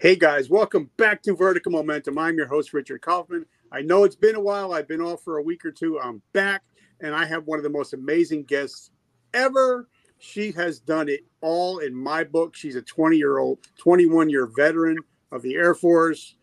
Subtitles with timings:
[0.00, 2.16] Hey guys, welcome back to Vertical Momentum.
[2.16, 3.44] I'm your host, Richard Kaufman.
[3.70, 4.72] I know it's been a while.
[4.72, 6.00] I've been off for a week or two.
[6.00, 6.62] I'm back,
[7.02, 8.92] and I have one of the most amazing guests
[9.34, 9.90] ever.
[10.16, 12.56] She has done it all in my book.
[12.56, 14.96] She's a 20 year old, 21 year veteran
[15.32, 16.34] of the Air Force,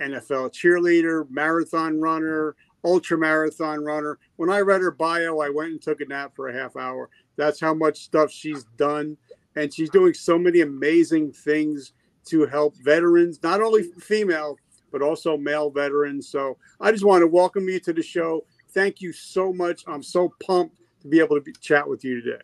[0.00, 4.18] NFL cheerleader, marathon runner, ultra marathon runner.
[4.36, 7.10] When I read her bio, I went and took a nap for a half hour.
[7.36, 9.18] That's how much stuff she's done.
[9.54, 11.92] And she's doing so many amazing things
[12.26, 14.56] to help veterans, not only female,
[14.90, 16.28] but also male veterans.
[16.28, 18.44] So I just want to welcome you to the show.
[18.70, 19.82] Thank you so much.
[19.86, 22.42] I'm so pumped to be able to be, chat with you today.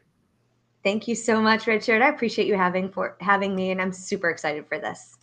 [0.85, 2.03] Thank you so much, Richard.
[2.03, 5.17] I appreciate you having for having me, and I'm super excited for this.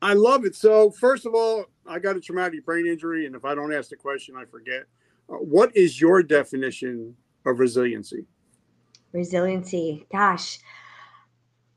[0.00, 0.56] I love it.
[0.56, 3.90] So first of all, I got a traumatic brain injury, and if I don't ask
[3.90, 4.84] the question, I forget.
[5.28, 7.14] Uh, what is your definition
[7.46, 8.26] of resiliency?
[9.12, 10.58] Resiliency, gosh,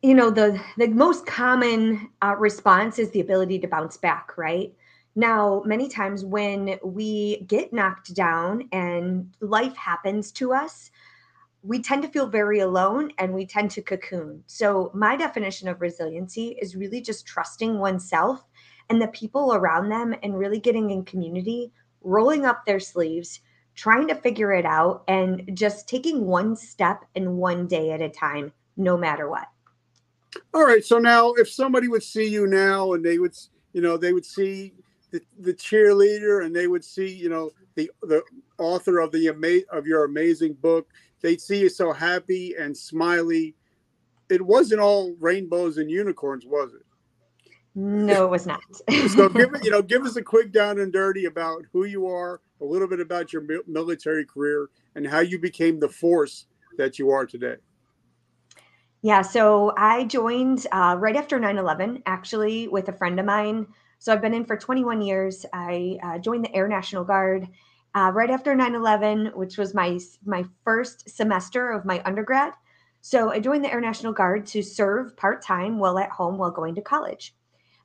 [0.05, 4.71] you know the the most common uh, response is the ability to bounce back right?
[5.15, 10.91] Now many times when we get knocked down and life happens to us
[11.63, 14.43] we tend to feel very alone and we tend to cocoon.
[14.45, 18.43] So my definition of resiliency is really just trusting oneself
[18.91, 23.39] and the people around them and really getting in community rolling up their sleeves
[23.73, 28.09] trying to figure it out and just taking one step and one day at a
[28.09, 29.47] time no matter what
[30.53, 30.83] all right.
[30.83, 33.35] So now, if somebody would see you now, and they would,
[33.73, 34.73] you know, they would see
[35.11, 38.23] the, the cheerleader, and they would see, you know, the the
[38.57, 40.87] author of the ama- of your amazing book,
[41.21, 43.55] they'd see you so happy and smiley.
[44.29, 46.85] It wasn't all rainbows and unicorns, was it?
[47.75, 48.61] No, it was not.
[49.07, 52.07] so give it, you know, give us a quick down and dirty about who you
[52.07, 56.45] are, a little bit about your military career, and how you became the force
[56.77, 57.57] that you are today.
[59.05, 63.67] Yeah, so I joined uh, right after 9 11, actually, with a friend of mine.
[63.99, 65.45] So I've been in for 21 years.
[65.53, 67.47] I uh, joined the Air National Guard
[67.93, 72.53] uh, right after 9 11, which was my, my first semester of my undergrad.
[73.01, 76.49] So I joined the Air National Guard to serve part time while at home while
[76.49, 77.35] going to college.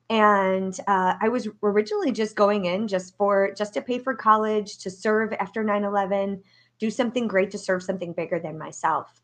[0.09, 4.79] And uh, I was originally just going in just for just to pay for college,
[4.79, 6.41] to serve after 9 11,
[6.79, 9.21] do something great to serve something bigger than myself.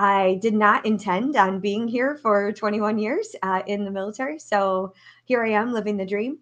[0.00, 4.38] I did not intend on being here for 21 years uh, in the military.
[4.38, 4.94] So
[5.26, 6.38] here I am living the dream.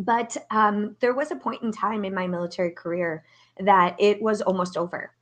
[0.00, 3.24] But um, there was a point in time in my military career
[3.60, 5.12] that it was almost over.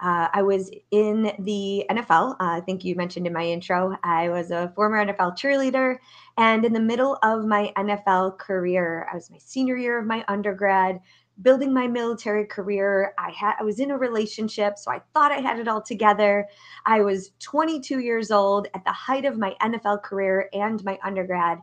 [0.00, 2.32] Uh, I was in the NFL.
[2.32, 5.98] Uh, I think you mentioned in my intro, I was a former NFL cheerleader.
[6.38, 10.24] And in the middle of my NFL career, I was my senior year of my
[10.26, 11.00] undergrad,
[11.42, 13.14] building my military career.
[13.18, 16.46] I had I was in a relationship, so I thought I had it all together.
[16.86, 21.58] I was 22 years old at the height of my NFL career and my undergrad,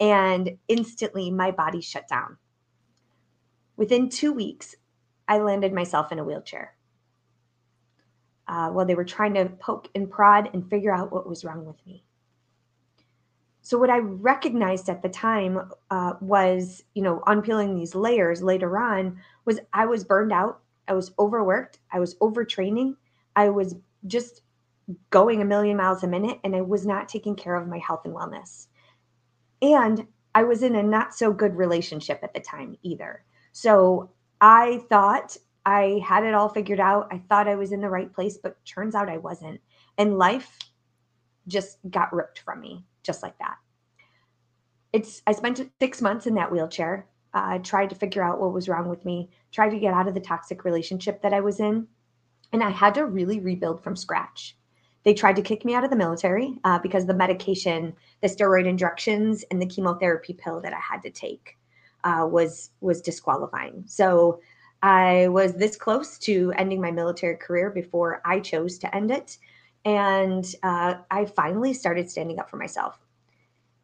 [0.00, 2.36] and instantly my body shut down.
[3.76, 4.74] Within two weeks,
[5.26, 6.76] I landed myself in a wheelchair.
[8.46, 11.64] Uh, while they were trying to poke and prod and figure out what was wrong
[11.64, 12.04] with me.
[13.64, 18.78] So what I recognized at the time uh, was, you know, unpeeling these layers later
[18.78, 22.96] on was I was burned out, I was overworked, I was overtraining,
[23.36, 23.74] I was
[24.06, 24.42] just
[25.08, 28.02] going a million miles a minute, and I was not taking care of my health
[28.04, 28.66] and wellness.
[29.62, 33.24] And I was in a not so good relationship at the time either.
[33.52, 34.10] So
[34.42, 37.08] I thought I had it all figured out.
[37.10, 39.62] I thought I was in the right place, but turns out I wasn't.
[39.96, 40.58] And life
[41.48, 43.56] just got ripped from me just like that.
[44.92, 47.06] It's I spent six months in that wheelchair.
[47.32, 50.06] I uh, tried to figure out what was wrong with me, tried to get out
[50.06, 51.88] of the toxic relationship that I was in,
[52.52, 54.56] and I had to really rebuild from scratch.
[55.02, 58.66] They tried to kick me out of the military uh, because the medication, the steroid
[58.66, 61.58] injections, and the chemotherapy pill that I had to take
[62.04, 63.84] uh, was was disqualifying.
[63.86, 64.40] So
[64.82, 69.38] I was this close to ending my military career before I chose to end it.
[69.84, 72.98] And uh, I finally started standing up for myself.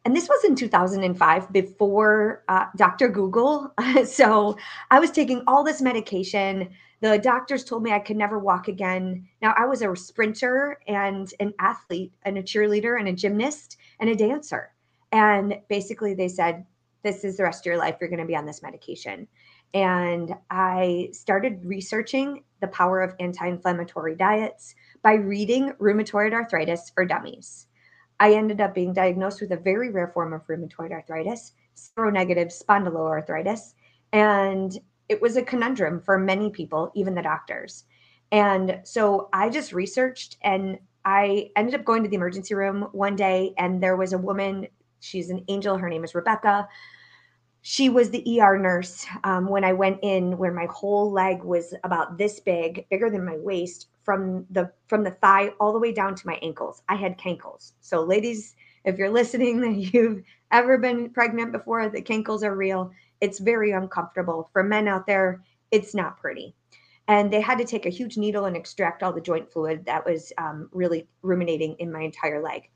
[0.04, 3.08] And this was in 2005 before uh, Dr.
[3.08, 3.72] Google.
[4.06, 4.56] so
[4.90, 6.70] I was taking all this medication.
[7.00, 9.28] The doctors told me I could never walk again.
[9.42, 14.08] Now, I was a sprinter and an athlete and a cheerleader and a gymnast and
[14.08, 14.72] a dancer.
[15.12, 16.64] And basically, they said,
[17.02, 17.96] This is the rest of your life.
[18.00, 19.28] You're going to be on this medication.
[19.74, 27.04] And I started researching the power of anti inflammatory diets by reading Rheumatoid Arthritis for
[27.04, 27.66] Dummies.
[28.18, 33.74] I ended up being diagnosed with a very rare form of rheumatoid arthritis, seronegative spondyloarthritis.
[34.12, 37.84] And it was a conundrum for many people, even the doctors.
[38.30, 43.16] And so I just researched and I ended up going to the emergency room one
[43.16, 44.68] day, and there was a woman
[45.00, 45.78] she's an angel.
[45.78, 46.68] Her name is Rebecca.
[47.62, 51.74] She was the ER nurse um, when I went in, where my whole leg was
[51.84, 55.92] about this big, bigger than my waist, from the from the thigh all the way
[55.92, 56.82] down to my ankles.
[56.88, 57.72] I had cankles.
[57.80, 62.90] So, ladies, if you're listening, that you've ever been pregnant before, the cankles are real.
[63.20, 65.42] It's very uncomfortable for men out there.
[65.70, 66.54] It's not pretty
[67.10, 70.06] and they had to take a huge needle and extract all the joint fluid that
[70.06, 72.70] was um, really ruminating in my entire leg.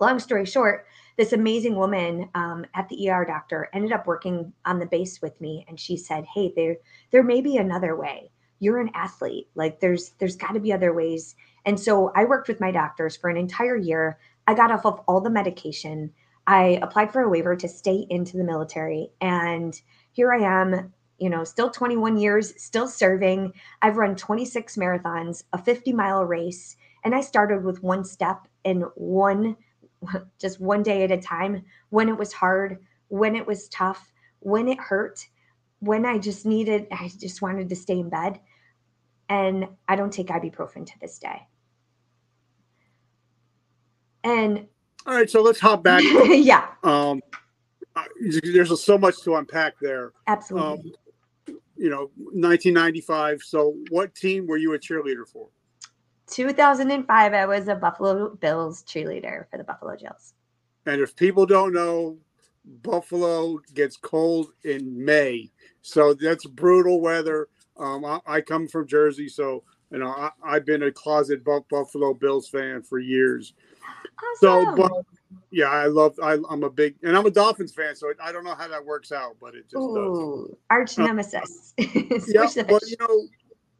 [0.00, 0.86] Long story short,
[1.16, 5.40] this amazing woman um, at the ER doctor ended up working on the base with
[5.40, 6.76] me, and she said, "Hey, there
[7.10, 8.30] there may be another way.
[8.58, 9.48] You're an athlete.
[9.54, 11.34] Like there's there's got to be other ways."
[11.64, 14.18] And so I worked with my doctors for an entire year.
[14.46, 16.12] I got off of all the medication.
[16.46, 19.80] I applied for a waiver to stay into the military, and
[20.12, 23.52] here I am you know, still 21 years, still serving.
[23.82, 28.84] I've run 26 marathons, a 50 mile race, and I started with one step and
[28.94, 29.56] one,
[30.40, 31.64] just one day at a time.
[31.90, 32.78] When it was hard,
[33.08, 35.26] when it was tough, when it hurt,
[35.80, 38.40] when I just needed, I just wanted to stay in bed.
[39.28, 41.42] And I don't take ibuprofen to this day.
[44.22, 44.66] And
[45.06, 46.02] all right, so let's hop back.
[46.26, 46.66] yeah.
[46.82, 47.20] Um,
[48.20, 50.12] there's so much to unpack there.
[50.26, 50.92] Absolutely.
[51.48, 53.42] Um, you know, 1995.
[53.42, 55.48] So, what team were you a cheerleader for?
[56.28, 60.34] 2005, I was a Buffalo Bills cheerleader for the Buffalo Bills.
[60.86, 62.16] And if people don't know,
[62.82, 65.50] Buffalo gets cold in May,
[65.82, 67.48] so that's brutal weather.
[67.78, 72.14] Um, I, I, come from Jersey, so you know I, have been a closet Buffalo
[72.14, 73.54] Bills fan for years.
[74.42, 74.76] Awesome.
[74.76, 74.92] So, but
[75.50, 76.18] yeah, I love.
[76.20, 78.84] I, am a big, and I'm a Dolphins fan, so I don't know how that
[78.84, 80.56] works out, but it just Ooh, does.
[80.70, 81.74] Arch uh, nemesis.
[81.78, 83.28] Yeah, but you know,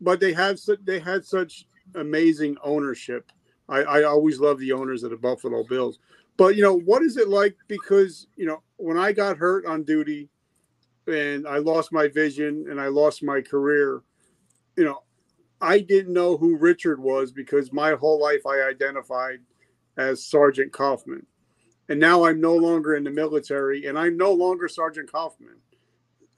[0.00, 1.66] but they have they had such
[1.96, 3.31] amazing ownership.
[3.69, 5.98] I, I always love the owners of the Buffalo Bills.
[6.37, 7.56] But you know, what is it like?
[7.69, 10.28] Because you know, when I got hurt on duty,
[11.06, 14.02] and I lost my vision and I lost my career,
[14.76, 15.02] you know,
[15.60, 19.38] I didn't know who Richard was because my whole life I identified
[19.96, 21.26] as Sergeant Kaufman
[21.88, 25.56] and now I'm no longer in the military, and I'm no longer Sergeant Kaufman.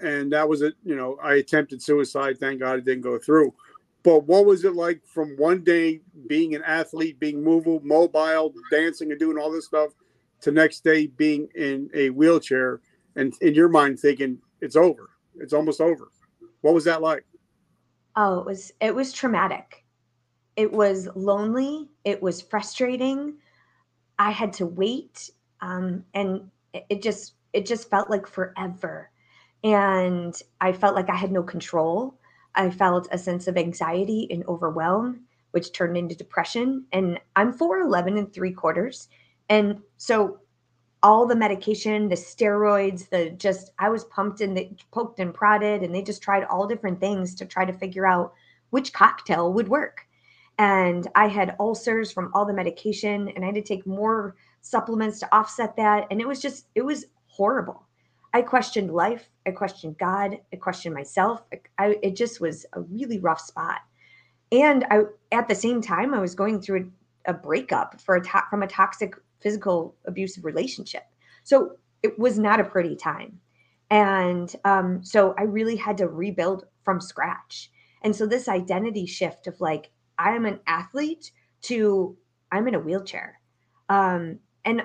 [0.01, 0.75] And that was it.
[0.85, 2.39] You know, I attempted suicide.
[2.39, 3.55] Thank God it didn't go through.
[4.03, 9.11] But what was it like from one day being an athlete, being mobile, mobile, dancing,
[9.11, 9.91] and doing all this stuff,
[10.41, 12.81] to next day being in a wheelchair,
[13.17, 16.11] and in your mind thinking it's over, it's almost over.
[16.61, 17.25] What was that like?
[18.15, 19.85] Oh, it was it was traumatic.
[20.57, 21.89] It was lonely.
[22.05, 23.35] It was frustrating.
[24.19, 25.31] I had to wait
[25.61, 29.11] um, and it just it just felt like forever
[29.65, 32.19] and i felt like i had no control
[32.55, 35.21] i felt a sense of anxiety and overwhelm
[35.53, 39.09] which turned into depression and i'm 411 and three quarters
[39.49, 40.39] and so
[41.03, 45.83] all the medication the steroids the just i was pumped and they poked and prodded
[45.83, 48.33] and they just tried all different things to try to figure out
[48.71, 50.07] which cocktail would work
[50.59, 55.19] and i had ulcers from all the medication and i had to take more supplements
[55.21, 56.07] to offset that.
[56.11, 57.87] And it was just, it was horrible.
[58.35, 59.31] I questioned life.
[59.47, 60.39] I questioned God.
[60.53, 61.43] I questioned myself.
[61.79, 63.81] I, it just was a really rough spot.
[64.53, 66.91] And I, at the same time, I was going through
[67.27, 71.05] a, a breakup for a to- from a toxic physical abusive relationship.
[71.45, 73.41] So it was not a pretty time.
[73.91, 77.71] And um, so I really had to rebuild from scratch.
[78.03, 81.33] And so this identity shift of like, I am an athlete
[81.63, 82.17] to
[82.53, 83.41] I'm in a wheelchair.
[83.89, 84.83] Um, and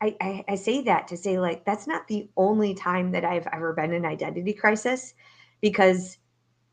[0.00, 3.48] I, I, I say that to say like that's not the only time that I've
[3.52, 5.14] ever been in identity crisis
[5.60, 6.18] because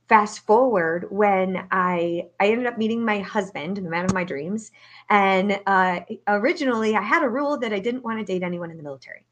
[0.08, 4.72] fast forward when I I ended up meeting my husband, the man of my dreams,
[5.10, 8.78] and uh, originally I had a rule that I didn't want to date anyone in
[8.78, 9.26] the military,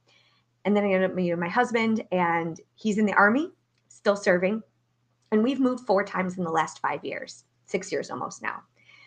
[0.65, 3.51] and then I ended up meeting my husband, and he's in the army,
[3.89, 4.63] still serving,
[5.31, 8.63] and we've moved four times in the last five years, six years almost now.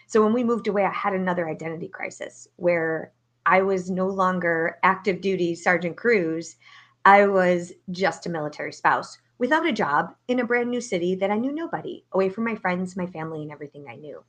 [0.07, 3.13] So when we moved away, I had another identity crisis where
[3.47, 6.57] I was no longer active duty Sergeant Crews.
[7.05, 11.31] I was just a military spouse without a job in a brand new city that
[11.31, 14.25] I knew nobody, away from my friends, my family, and everything I knew.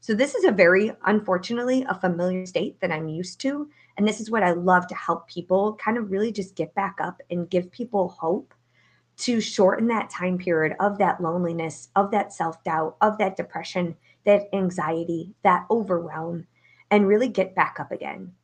[0.00, 3.70] So, this is a very, unfortunately, a familiar state that I'm used to.
[3.96, 6.98] And this is what I love to help people kind of really just get back
[7.00, 8.52] up and give people hope
[9.18, 13.96] to shorten that time period of that loneliness, of that self doubt, of that depression,
[14.24, 16.46] that anxiety, that overwhelm,
[16.90, 18.34] and really get back up again.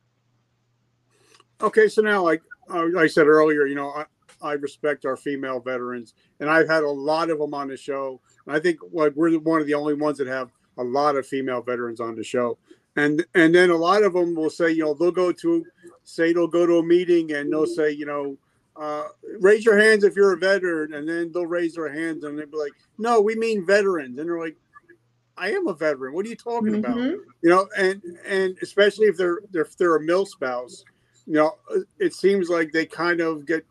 [1.61, 4.05] Okay, so now, like uh, I said earlier, you know, I,
[4.41, 8.19] I respect our female veterans, and I've had a lot of them on the show.
[8.45, 11.25] And I think like we're one of the only ones that have a lot of
[11.25, 12.57] female veterans on the show.
[12.97, 15.65] And and then a lot of them will say, you know, they'll go to
[16.03, 18.37] say they'll go to a meeting and they'll say, you know,
[18.75, 19.07] uh,
[19.39, 22.45] raise your hands if you're a veteran, and then they'll raise their hands and they'll
[22.45, 24.57] be like, no, we mean veterans, and they're like,
[25.37, 26.13] I am a veteran.
[26.13, 26.85] What are you talking mm-hmm.
[26.85, 27.19] about?
[27.41, 30.83] You know, and and especially if they're, they're if they're a mill spouse,
[31.27, 31.55] you know,
[31.99, 33.65] it seems like they kind of get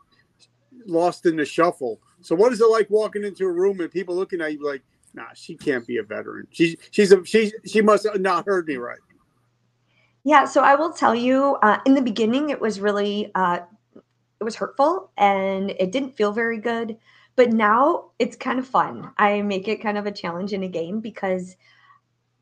[0.87, 2.01] lost in the shuffle.
[2.21, 4.83] So what is it like walking into a room and people looking at you like,
[5.15, 6.47] nah, she can't be a veteran.
[6.51, 8.99] She's she's a she she must have not heard me right.
[10.25, 13.61] Yeah, so I will tell you, uh, in the beginning, it was really uh,
[14.41, 16.97] it was hurtful and it didn't feel very good.
[17.37, 19.11] But now it's kind of fun.
[19.19, 21.57] I make it kind of a challenge in a game because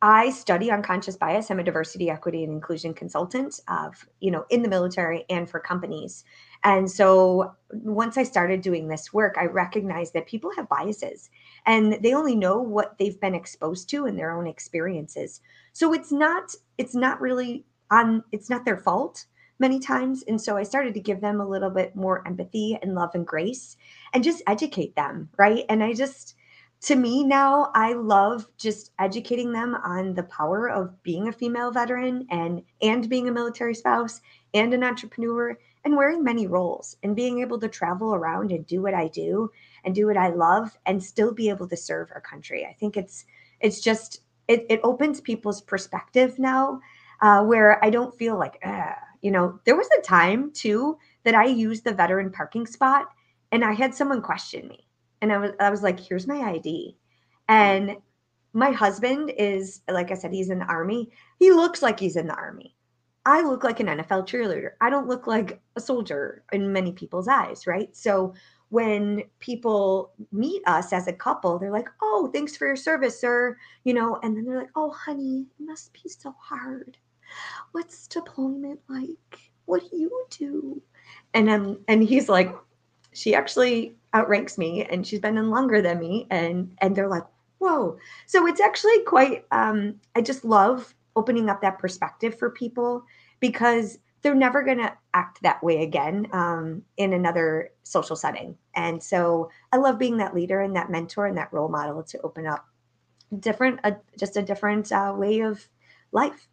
[0.04, 1.48] I study unconscious bias.
[1.48, 5.60] I'm a diversity, equity, and inclusion consultant of, you know, in the military and for
[5.60, 6.24] companies.
[6.64, 11.30] And so once I started doing this work, I recognized that people have biases
[11.66, 15.40] and they only know what they've been exposed to in their own experiences.
[15.72, 19.26] So it's not it's not really on it's not their fault
[19.60, 20.24] many times.
[20.26, 23.24] And so I started to give them a little bit more empathy and love and
[23.24, 23.76] grace
[24.12, 25.64] and just educate them, right?
[25.68, 26.34] And I just
[26.82, 31.70] to me now i love just educating them on the power of being a female
[31.70, 34.20] veteran and and being a military spouse
[34.54, 38.82] and an entrepreneur and wearing many roles and being able to travel around and do
[38.82, 39.50] what i do
[39.84, 42.66] and do what i love and still be able to serve our country.
[42.66, 43.24] I think it's
[43.60, 46.80] it's just it, it opens people's perspective now
[47.20, 48.62] uh, where i don't feel like
[49.20, 53.08] you know there was a time too that i used the veteran parking spot
[53.52, 54.84] and i had someone question me
[55.22, 56.98] and I was I was like, here's my ID.
[57.48, 57.96] And
[58.52, 61.10] my husband is like I said, he's in the army.
[61.38, 62.76] He looks like he's in the army.
[63.24, 64.70] I look like an NFL cheerleader.
[64.80, 67.96] I don't look like a soldier in many people's eyes, right?
[67.96, 68.34] So
[68.70, 73.56] when people meet us as a couple, they're like, "Oh, thanks for your service, sir."
[73.84, 76.98] You know, and then they're like, "Oh, honey, it must be so hard.
[77.72, 79.38] What's deployment like?
[79.66, 80.82] What do you do?"
[81.34, 82.52] And um, and he's like,
[83.12, 87.24] "She actually outranks me and she's been in longer than me and and they're like
[87.58, 87.96] whoa.
[88.26, 93.04] So it's actually quite um i just love opening up that perspective for people
[93.40, 98.56] because they're never going to act that way again um, in another social setting.
[98.74, 102.20] And so i love being that leader and that mentor and that role model to
[102.22, 102.66] open up
[103.40, 105.66] different uh, just a different uh, way of
[106.10, 106.48] life.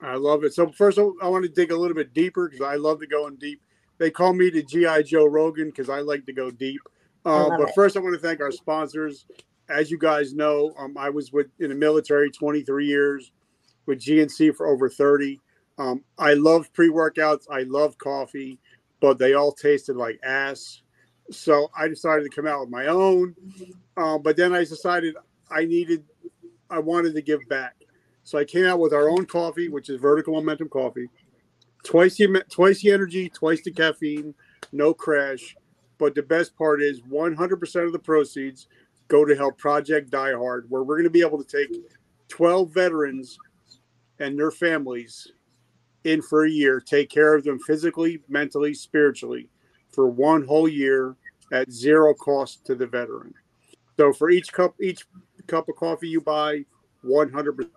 [0.00, 0.52] I love it.
[0.52, 3.26] So first i want to dig a little bit deeper because i love to go
[3.28, 3.62] in deep
[4.02, 6.80] they call me the GI Joe Rogan because I like to go deep.
[7.24, 7.74] Uh, but it.
[7.76, 9.26] first, I want to thank our sponsors.
[9.68, 13.30] As you guys know, um, I was with in the military 23 years,
[13.86, 15.40] with GNC for over 30.
[15.78, 17.44] Um, I love pre workouts.
[17.48, 18.58] I love coffee,
[19.00, 20.82] but they all tasted like ass.
[21.30, 23.36] So I decided to come out with my own.
[23.96, 25.14] Uh, but then I decided
[25.48, 26.02] I needed,
[26.68, 27.76] I wanted to give back.
[28.24, 31.08] So I came out with our own coffee, which is Vertical Momentum Coffee
[31.82, 34.34] twice the twice the energy, twice the caffeine,
[34.72, 35.56] no crash.
[35.98, 38.66] But the best part is 100% of the proceeds
[39.08, 41.76] go to help Project Die Hard, where we're going to be able to take
[42.28, 43.38] 12 veterans
[44.18, 45.28] and their families
[46.04, 49.48] in for a year, take care of them physically, mentally, spiritually
[49.90, 51.16] for one whole year
[51.52, 53.34] at zero cost to the veteran.
[53.98, 55.04] So for each cup, each
[55.46, 56.64] cup of coffee you buy,
[57.04, 57.68] 100%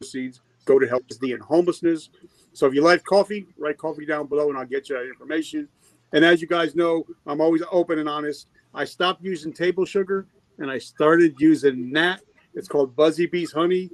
[0.00, 2.10] proceeds go to help the in homelessness.
[2.52, 5.66] So if you like coffee, write coffee down below and I'll get you that information.
[6.12, 8.48] And as you guys know, I'm always open and honest.
[8.74, 10.26] I stopped using table sugar
[10.58, 12.18] and I started using Nat.
[12.54, 13.90] It's called Buzzy Bees Honey.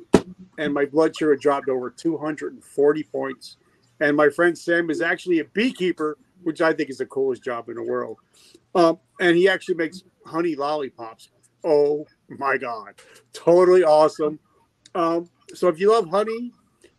[0.58, 3.56] And my blood sugar dropped over 240 points.
[4.00, 7.68] And my friend Sam is actually a beekeeper, which I think is the coolest job
[7.68, 8.18] in the world.
[8.74, 11.30] Um, and he actually makes honey lollipops.
[11.62, 12.94] Oh my God.
[13.32, 14.38] Totally awesome.
[14.94, 16.52] Um, so if you love honey,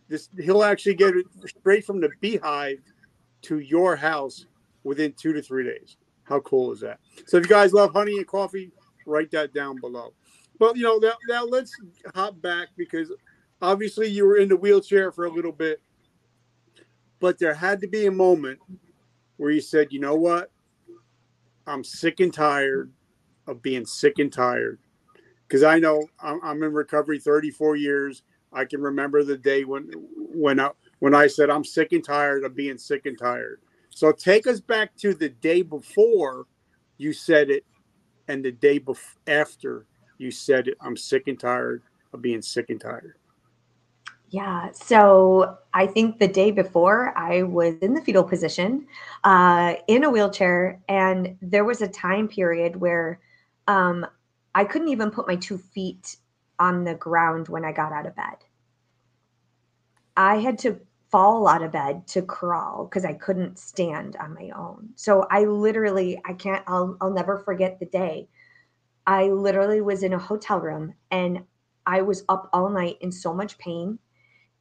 [0.07, 2.79] this he'll actually get it straight from the beehive
[3.43, 4.45] to your house
[4.83, 5.97] within two to three days.
[6.23, 6.99] How cool is that?
[7.27, 8.71] So if you guys love honey and coffee,
[9.05, 10.13] write that down below.
[10.59, 11.75] But you know, now, now let's
[12.13, 13.11] hop back because
[13.61, 15.81] obviously you were in the wheelchair for a little bit,
[17.19, 18.59] but there had to be a moment
[19.37, 20.51] where you said, you know what?
[21.67, 22.91] I'm sick and tired
[23.47, 24.79] of being sick and tired.
[25.47, 28.23] Because I know I'm, I'm in recovery 34 years
[28.55, 29.91] I can remember the day when
[30.33, 33.61] when I, when I said I'm sick and tired of being sick and tired.
[33.89, 36.47] So take us back to the day before
[36.97, 37.65] you said it,
[38.27, 39.85] and the day bef- after
[40.17, 40.77] you said it.
[40.81, 41.83] I'm sick and tired
[42.13, 43.15] of being sick and tired.
[44.29, 44.71] Yeah.
[44.71, 48.87] So I think the day before I was in the fetal position,
[49.23, 53.19] uh, in a wheelchair, and there was a time period where
[53.67, 54.05] um,
[54.53, 56.17] I couldn't even put my two feet
[56.59, 58.37] on the ground when I got out of bed.
[60.17, 60.79] I had to
[61.11, 64.89] fall out of bed to crawl because I couldn't stand on my own.
[64.95, 68.27] So I literally, I can't, I'll, I'll never forget the day.
[69.07, 71.43] I literally was in a hotel room and
[71.85, 73.99] I was up all night in so much pain.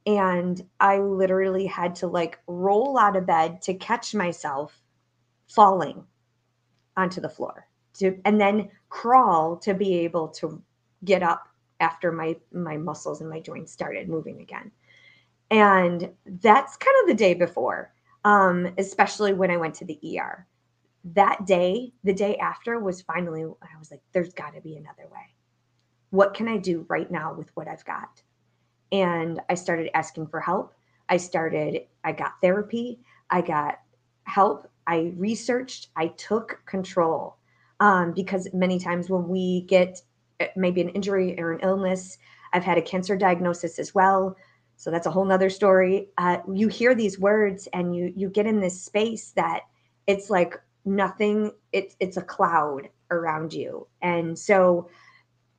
[0.05, 4.79] And I literally had to like roll out of bed to catch myself
[5.47, 6.03] falling
[6.95, 10.61] onto the floor to, and then crawl to be able to
[11.03, 11.47] get up
[11.79, 14.71] after my my muscles and my joints started moving again.
[15.51, 17.93] And that's kind of the day before
[18.25, 20.45] um, especially when i went to the er
[21.13, 25.07] that day the day after was finally i was like there's got to be another
[25.11, 25.33] way.
[26.09, 28.21] What can i do right now with what i've got?
[28.91, 30.73] And i started asking for help.
[31.07, 32.99] I started i got therapy.
[33.29, 33.79] I got
[34.23, 34.69] help.
[34.87, 35.89] I researched.
[35.95, 37.37] I took control
[37.79, 40.01] um, because many times when we get
[40.55, 42.17] maybe an injury or an illness.
[42.53, 44.35] I've had a cancer diagnosis as well.
[44.77, 46.09] So that's a whole nother story.
[46.17, 49.61] Uh, you hear these words and you you get in this space that
[50.07, 53.87] it's like nothing, it's it's a cloud around you.
[54.01, 54.89] And so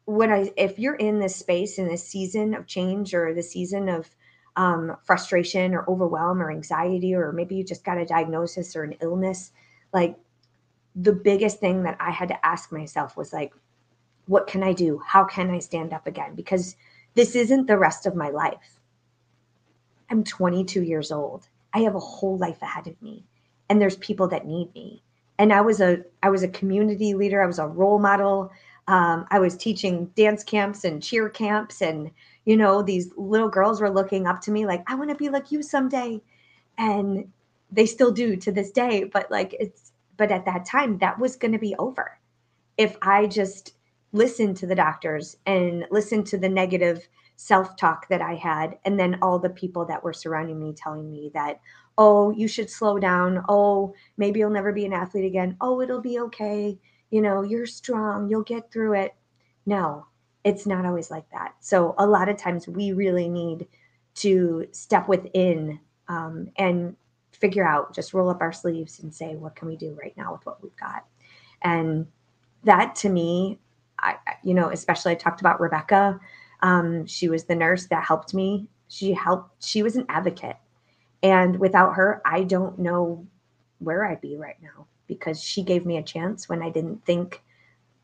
[0.04, 3.88] when I if you're in this space in this season of change or the season
[3.88, 4.08] of
[4.56, 8.96] um, frustration or overwhelm or anxiety, or maybe you just got a diagnosis or an
[9.00, 9.52] illness,
[9.92, 10.16] like
[10.94, 13.52] the biggest thing that I had to ask myself was like,
[14.26, 15.00] what can I do?
[15.06, 16.34] How can I stand up again?
[16.34, 16.76] Because
[17.14, 18.78] this isn't the rest of my life.
[20.10, 21.48] I'm 22 years old.
[21.72, 23.24] I have a whole life ahead of me
[23.68, 25.02] and there's people that need me.
[25.38, 28.50] And I was a I was a community leader, I was a role model.
[28.88, 32.10] Um, I was teaching dance camps and cheer camps and
[32.44, 35.28] you know these little girls were looking up to me like I want to be
[35.28, 36.20] like you someday.
[36.78, 37.30] And
[37.72, 41.36] they still do to this day, but like it's but at that time that was
[41.36, 42.18] going to be over.
[42.78, 43.75] If I just
[44.16, 48.98] listen to the doctors and listen to the negative self talk that I had, and
[48.98, 51.60] then all the people that were surrounding me telling me that,
[51.98, 53.44] oh, you should slow down.
[53.48, 55.56] Oh, maybe you'll never be an athlete again.
[55.60, 56.78] Oh, it'll be okay.
[57.10, 58.28] You know, you're strong.
[58.28, 59.14] You'll get through it.
[59.66, 60.06] No,
[60.44, 61.54] it's not always like that.
[61.60, 63.66] So, a lot of times we really need
[64.16, 66.96] to step within um, and
[67.32, 70.32] figure out, just roll up our sleeves and say, what can we do right now
[70.32, 71.04] with what we've got?
[71.62, 72.06] And
[72.64, 73.58] that to me
[73.98, 76.20] I, you know, especially I talked about Rebecca.
[76.62, 78.68] Um, she was the nurse that helped me.
[78.88, 80.56] She helped, she was an advocate.
[81.22, 83.26] And without her, I don't know
[83.78, 87.42] where I'd be right now because she gave me a chance when I didn't think,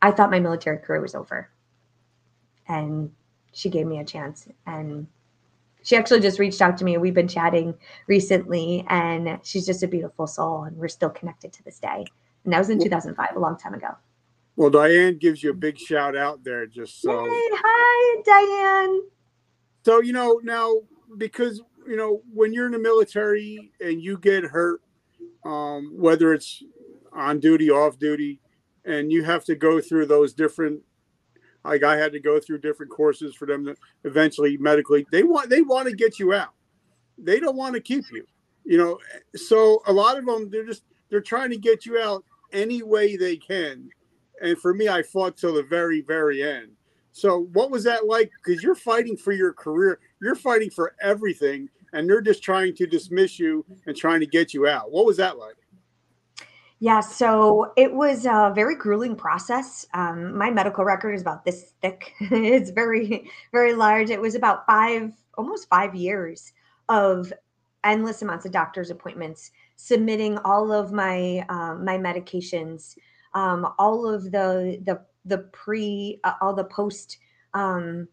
[0.01, 1.51] I thought my military career was over.
[2.69, 3.11] And
[3.53, 4.49] she gave me a chance.
[4.67, 5.07] And
[5.83, 6.97] she actually just reached out to me.
[6.97, 7.75] We've been chatting
[8.07, 10.65] recently, and she's just a beautiful soul.
[10.65, 12.05] And we're still connected to this day.
[12.45, 13.97] And that was in 2005, a long time ago.
[14.57, 17.25] Well, Diane gives you a big shout out there, just so.
[17.25, 19.03] Hey, hi, Diane.
[19.85, 20.75] So you know now
[21.17, 24.83] because you know when you're in the military and you get hurt,
[25.45, 26.63] um, whether it's
[27.13, 28.41] on duty, off duty,
[28.85, 30.83] and you have to go through those different.
[31.65, 35.07] Like I had to go through different courses for them to eventually medically.
[35.11, 36.53] They want they want to get you out.
[37.17, 38.27] They don't want to keep you.
[38.65, 38.99] You know,
[39.35, 43.17] so a lot of them they're just they're trying to get you out any way
[43.17, 43.89] they can
[44.43, 46.73] and for me, I fought till the very, very end.
[47.13, 48.31] So, what was that like?
[48.45, 52.87] Because you're fighting for your career, you're fighting for everything, and they're just trying to
[52.87, 54.91] dismiss you and trying to get you out.
[54.91, 55.57] What was that like?
[56.81, 59.87] Yeah, so it was a very grueling process.
[59.95, 62.13] Um, my medical record is about this thick.
[62.21, 64.11] it's very, very large.
[64.11, 66.53] It was about five, almost five years
[66.89, 67.33] of
[67.85, 72.97] endless amounts of doctor's appointments, submitting all of my um, my medications,
[73.35, 77.19] um, all of the the the pre uh, all the post
[77.55, 78.09] um,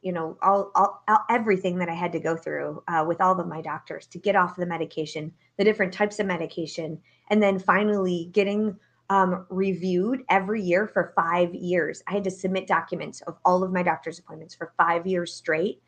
[0.00, 3.38] you know all, all, all, everything that i had to go through uh, with all
[3.40, 6.98] of my doctors to get off the medication the different types of medication
[7.30, 8.76] and then finally getting
[9.10, 12.02] um, reviewed every year for five years.
[12.08, 15.82] I had to submit documents of all of my doctor's appointments for five years straight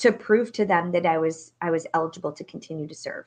[0.00, 3.24] to prove to them that i was i was eligible to continue to serve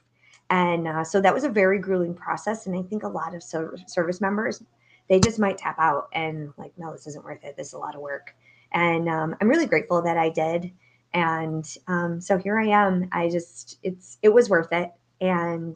[0.53, 2.67] and uh, so that was a very grueling process.
[2.67, 4.63] And I think a lot of service members,
[5.09, 7.57] they just might tap out and like, no, this isn't worth it.
[7.57, 8.35] This is a lot of work.
[8.71, 10.71] And um, I'm really grateful that I did.
[11.11, 13.09] And um, so here I am.
[13.11, 14.91] I just, it's, it was worth it.
[15.19, 15.75] And,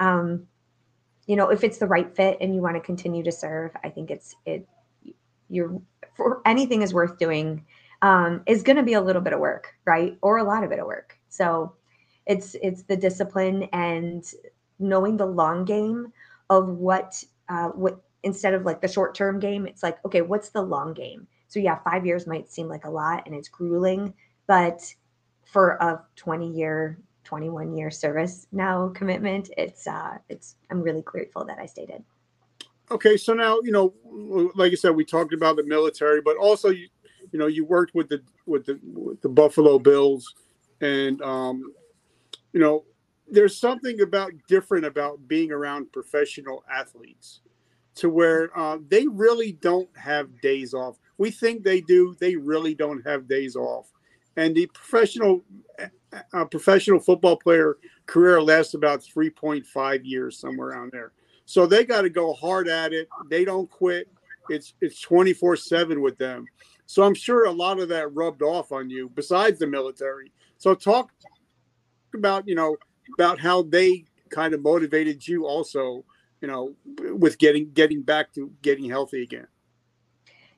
[0.00, 0.46] um,
[1.26, 3.90] you know, if it's the right fit and you want to continue to serve, I
[3.90, 4.66] think it's, it,
[5.50, 5.82] you're,
[6.16, 7.66] for anything is worth doing,
[8.00, 10.16] um, is going to be a little bit of work, right?
[10.22, 11.18] Or a lot of bit of work.
[11.28, 11.74] So,
[12.26, 14.24] it's it's the discipline and
[14.78, 16.12] knowing the long game
[16.50, 19.66] of what uh, what instead of like the short term game.
[19.66, 21.26] It's like okay, what's the long game?
[21.48, 24.14] So yeah, five years might seem like a lot and it's grueling,
[24.46, 24.94] but
[25.44, 31.44] for a 20 year 21 year service now commitment it's uh it's i'm really grateful
[31.44, 32.02] that i stayed in
[32.90, 33.92] okay so now you know
[34.54, 36.88] like i said we talked about the military but also you
[37.32, 40.34] you know you worked with the with the with the buffalo bills
[40.80, 41.72] and um
[42.52, 42.84] you know
[43.30, 47.40] there's something about different about being around professional athletes
[47.94, 50.98] to where uh, they really don't have days off.
[51.18, 53.90] We think they do they really don't have days off.
[54.36, 55.42] And the professional
[56.50, 61.12] professional football player career lasts about 3.5 years somewhere around there.
[61.44, 63.08] So they got to go hard at it.
[63.28, 64.08] They don't quit.
[64.48, 66.46] It's it's 24 7 with them.
[66.86, 70.32] So i'm sure a lot of that rubbed off on you besides the military.
[70.58, 71.10] So talk
[72.14, 72.76] about you know
[73.14, 76.04] about how they kind of motivated you also
[76.40, 76.74] you know
[77.14, 79.46] with getting getting back to getting healthy again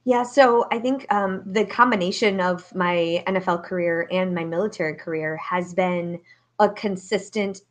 [0.07, 5.39] yeah, so I think um, the combination of my NFL career and my military career
[5.39, 6.21] has been
[6.59, 7.63] a consistent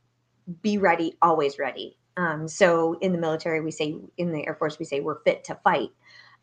[0.62, 1.98] be ready, always ready.
[2.18, 5.44] Um, so in the military, we say, in the Air Force, we say we're fit
[5.46, 5.90] to fight.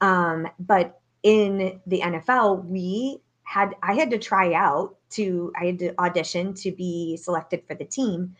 [0.01, 5.79] Um, but in the NFL, we had, I had to try out to, I had
[5.81, 8.35] to audition to be selected for the team.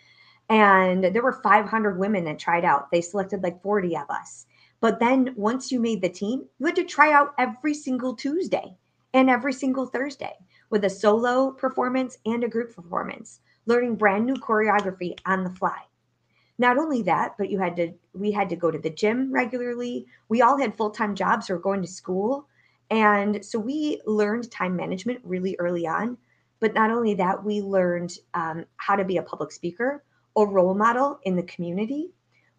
[0.49, 2.91] And there were 500 women that tried out.
[2.91, 4.47] They selected like 40 of us.
[4.81, 8.75] But then once you made the team, you had to try out every single Tuesday
[9.13, 10.33] and every single Thursday
[10.71, 15.79] with a solo performance and a group performance, learning brand new choreography on the fly.
[16.59, 20.07] Not only that, but you had to we had to go to the gym regularly.
[20.29, 22.47] We all had full-time jobs or going to school.
[22.91, 26.19] And so we learned time management really early on.
[26.61, 30.75] But not only that, we learned um, how to be a public speaker or role
[30.75, 32.11] model in the community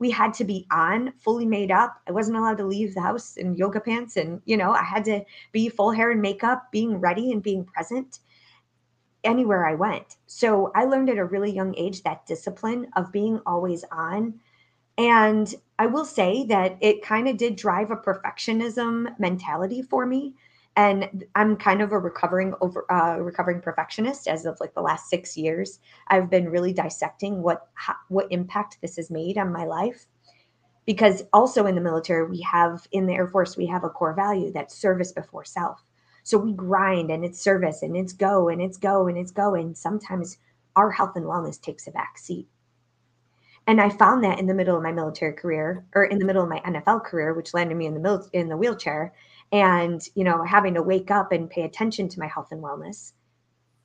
[0.01, 2.01] we had to be on fully made up.
[2.07, 4.17] I wasn't allowed to leave the house in yoga pants.
[4.17, 7.63] And, you know, I had to be full hair and makeup, being ready and being
[7.63, 8.17] present
[9.23, 10.17] anywhere I went.
[10.25, 14.39] So I learned at a really young age that discipline of being always on.
[14.97, 20.33] And I will say that it kind of did drive a perfectionism mentality for me
[20.77, 25.09] and i'm kind of a recovering over uh, recovering perfectionist as of like the last
[25.09, 25.79] six years.
[26.07, 30.07] I've been really dissecting what how, what impact this has made on my life.
[30.85, 34.13] Because also in the military we have in the air force we have a core
[34.13, 35.83] value that's service before self.
[36.23, 39.55] So we grind and it's service and it's go and it's go and it's go.
[39.55, 40.37] And sometimes
[40.75, 42.47] our health and wellness takes a back seat.
[43.67, 46.43] And i found that in the middle of my military career or in the middle
[46.43, 49.13] of my nfl career which landed me in the mil- in the wheelchair
[49.51, 53.13] and you know having to wake up and pay attention to my health and wellness.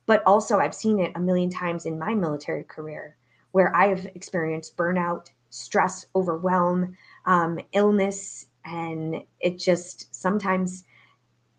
[0.05, 3.17] But also i've seen it a million times in my military career
[3.51, 10.83] where i've experienced burnout stress overwhelm um, illness and it just sometimes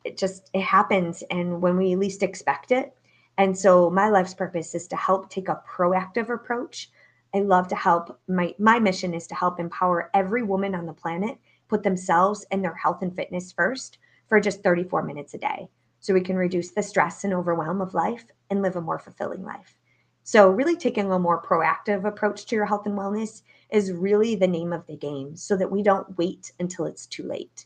[0.05, 2.95] it just it happens and when we least expect it.
[3.37, 6.91] And so my life's purpose is to help take a proactive approach.
[7.35, 10.93] I love to help my my mission is to help empower every woman on the
[10.93, 11.39] planet
[11.69, 15.69] put themselves and their health and fitness first for just 34 minutes a day
[16.01, 19.45] so we can reduce the stress and overwhelm of life and live a more fulfilling
[19.45, 19.77] life.
[20.25, 24.47] So, really taking a more proactive approach to your health and wellness is really the
[24.47, 27.65] name of the game so that we don't wait until it's too late.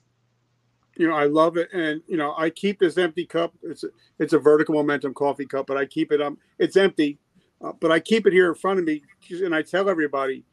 [0.96, 1.72] You know, I love it.
[1.72, 3.52] And, you know, I keep this empty cup.
[3.62, 3.88] It's a,
[4.18, 7.18] it's a vertical momentum coffee cup, but I keep it, um, it's empty,
[7.64, 9.02] uh, but I keep it here in front of me.
[9.30, 10.44] And I tell everybody,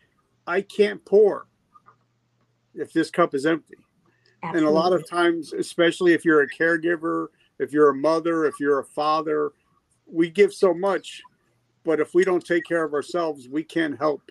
[0.48, 1.46] I can't pour
[2.73, 3.75] if this cup is empty.
[4.41, 4.60] Absolutely.
[4.60, 7.27] And a lot of times, especially if you're a caregiver,
[7.60, 9.51] if you're a mother, if you're a father,
[10.05, 11.21] we give so much,
[11.84, 14.21] but if we don't take care of ourselves, we can't help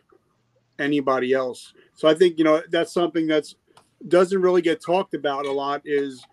[0.79, 1.73] anybody else.
[1.95, 3.57] So I think you know that's something that's
[4.07, 6.25] doesn't really get talked about a lot is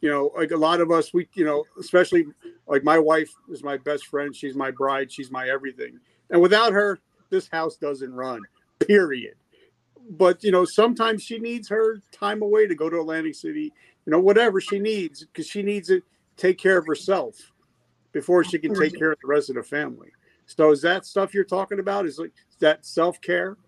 [0.00, 2.26] you know like a lot of us we you know especially
[2.66, 5.98] like my wife is my best friend she's my bride she's my everything
[6.30, 8.42] and without her this house doesn't run
[8.86, 9.34] period.
[10.10, 13.72] But you know sometimes she needs her time away to go to atlantic city
[14.08, 16.02] you know whatever she needs because she needs to
[16.38, 17.52] take care of herself
[18.12, 20.08] before she can take care of the rest of the family.
[20.46, 22.06] So is that stuff you're talking about?
[22.06, 23.58] Is like that self-care?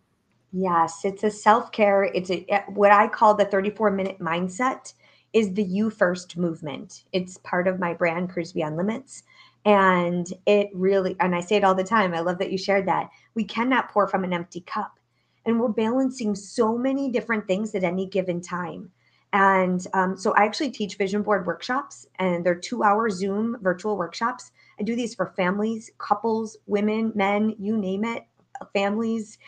[0.53, 2.05] Yes it's a self-care.
[2.05, 4.95] It's a eh, what i call the 34 minute mindset
[5.35, 7.05] is the you first movement.
[7.13, 9.23] It's part of my brand Crews beyond limits.
[9.67, 12.89] And it really and i say it all the time i love that you shared
[12.89, 14.99] that we cannot pour from an empty cup
[15.47, 18.91] and we're balancing so many different things at any given time.
[19.33, 23.97] And um, so I actually teach vision board workshops, and they're two hour Zoom virtual
[23.97, 24.51] workshops.
[24.79, 28.27] I do these for families, couples, women, men, you name it,
[28.73, 29.39] families,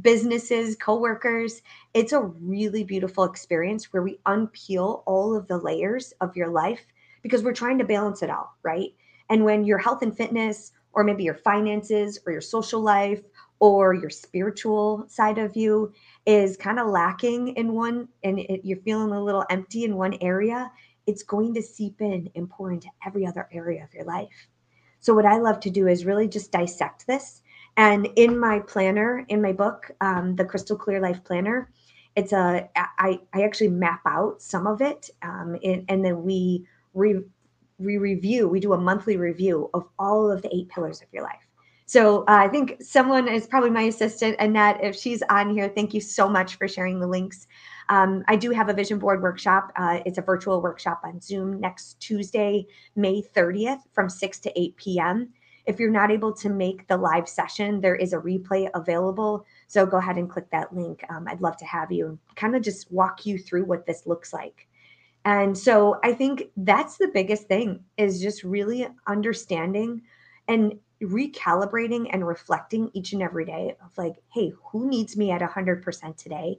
[0.00, 1.60] businesses, coworkers.
[1.92, 6.86] It's a really beautiful experience where we unpeel all of the layers of your life
[7.22, 8.94] because we're trying to balance it all, right?
[9.28, 13.22] And when your health and fitness, or maybe your finances, or your social life,
[13.62, 15.92] or your spiritual side of you
[16.26, 20.14] is kind of lacking in one, and it, you're feeling a little empty in one
[20.20, 20.68] area,
[21.06, 24.48] it's going to seep in and pour into every other area of your life.
[24.98, 27.40] So, what I love to do is really just dissect this.
[27.76, 31.70] And in my planner, in my book, um, the Krystal Clear Life Planner,
[32.16, 36.66] it's a I, I actually map out some of it, um, and, and then we
[36.94, 37.20] re,
[37.78, 38.48] re review.
[38.48, 41.46] We do a monthly review of all of the eight pillars of your life.
[41.86, 44.82] So uh, I think someone is probably my assistant, Annette.
[44.82, 47.46] If she's on here, thank you so much for sharing the links.
[47.88, 49.72] Um, I do have a vision board workshop.
[49.76, 52.66] Uh, it's a virtual workshop on Zoom next Tuesday,
[52.96, 55.28] May 30th from 6 to 8 p.m.
[55.66, 59.44] If you're not able to make the live session, there is a replay available.
[59.68, 61.04] So go ahead and click that link.
[61.08, 64.32] Um, I'd love to have you kind of just walk you through what this looks
[64.32, 64.66] like.
[65.24, 70.02] And so I think that's the biggest thing is just really understanding
[70.48, 75.40] and recalibrating and reflecting each and every day of like, hey, who needs me at
[75.40, 76.58] 100% today?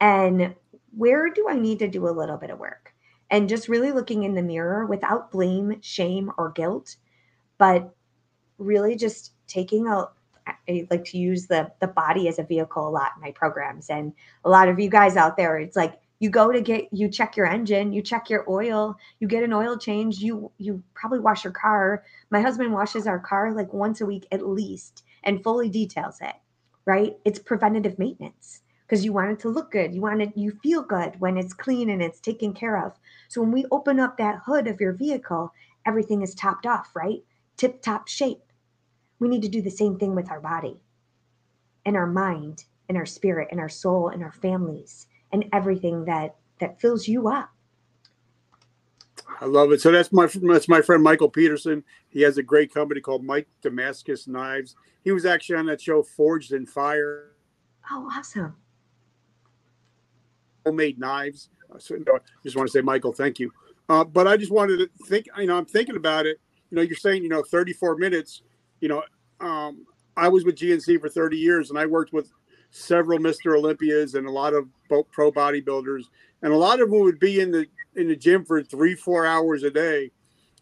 [0.00, 0.54] And
[0.96, 2.92] where do I need to do a little bit of work?
[3.30, 6.96] And just really looking in the mirror without blame, shame, or guilt,
[7.58, 7.94] but
[8.58, 10.08] really just taking a
[10.68, 13.90] I like to use the the body as a vehicle a lot in my programs.
[13.90, 14.12] And
[14.44, 17.36] a lot of you guys out there, it's like you go to get you check
[17.36, 21.44] your engine you check your oil you get an oil change you you probably wash
[21.44, 22.04] your car.
[22.30, 26.34] My husband washes our car like once a week at least and fully details it
[26.86, 27.16] right?
[27.24, 29.92] It's preventative maintenance because you want it to look good.
[29.92, 32.92] You want it you feel good when it's clean and it's taken care of.
[33.28, 35.52] So when we open up that hood of your vehicle
[35.84, 37.22] everything is topped off right?
[37.56, 38.42] Tip top shape.
[39.18, 40.80] We need to do the same thing with our body
[41.84, 46.36] and our mind and our spirit and our soul and our families and everything that
[46.60, 47.50] that fills you up.
[49.40, 49.80] I love it.
[49.80, 51.84] So that's my that's my friend Michael Peterson.
[52.08, 54.76] He has a great company called Mike Damascus Knives.
[55.04, 57.32] He was actually on that show Forged in Fire.
[57.90, 58.56] Oh, awesome!
[60.64, 61.50] Homemade knives.
[61.78, 63.52] So I just want to say, Michael, thank you.
[63.88, 65.26] Uh, but I just wanted to think.
[65.38, 66.40] You know, I'm thinking about it.
[66.70, 68.42] You know, you're saying you know 34 minutes.
[68.80, 69.02] You know,
[69.40, 69.86] um,
[70.16, 72.32] I was with GNC for 30 years, and I worked with
[72.70, 73.56] several Mr.
[73.56, 76.04] Olympias and a lot of pro bodybuilders,
[76.42, 79.26] and a lot of them would be in the in the gym for three, four
[79.26, 80.10] hours a day.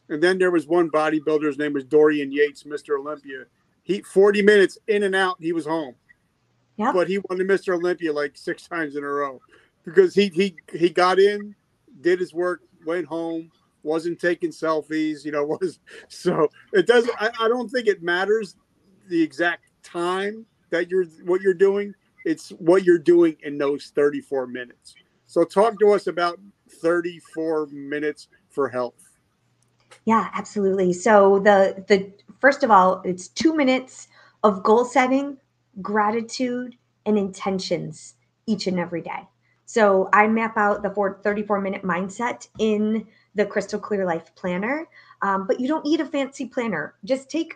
[0.09, 2.99] And then there was one bodybuilder, his name was Dorian Yates, Mr.
[2.99, 3.45] Olympia.
[3.83, 5.95] He 40 minutes in and out, he was home.
[6.77, 6.93] Yeah.
[6.93, 7.75] But he won the Mr.
[7.75, 9.41] Olympia like six times in a row
[9.85, 11.55] because he he he got in,
[12.01, 13.51] did his work, went home,
[13.83, 18.57] wasn't taking selfies, you know, was so it doesn't I, I don't think it matters
[19.09, 21.95] the exact time that you're what you're doing.
[22.25, 24.95] It's what you're doing in those 34 minutes.
[25.27, 29.19] So talk to us about 34 minutes for health.
[30.05, 30.93] Yeah, absolutely.
[30.93, 34.09] So the the first of all, it's 2 minutes
[34.43, 35.39] of goal setting,
[35.81, 38.15] gratitude and intentions
[38.47, 39.29] each and every day.
[39.67, 44.87] So I map out the 34 minute mindset in the Krystal Clear Life Planner.
[45.23, 46.95] Um, but you don't need a fancy planner.
[47.05, 47.55] Just take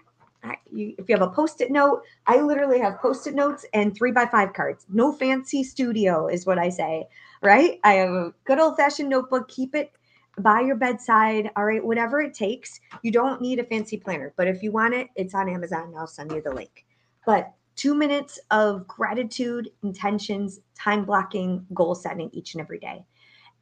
[0.71, 4.27] you, if you have a post-it note, I literally have post-it notes and three by
[4.27, 4.87] five cards.
[4.89, 7.09] No fancy studio is what I say,
[7.43, 7.81] right?
[7.85, 9.49] I have a good old-fashioned notebook.
[9.49, 9.93] Keep it
[10.39, 11.51] by your bedside.
[11.57, 12.81] All right, whatever it takes.
[13.03, 15.95] You don't need a fancy planner, but if you want it, it's on Amazon.
[15.97, 16.87] I'll send you the link.
[17.27, 23.05] But two minutes of gratitude, intentions, time blocking, goal setting each and every day.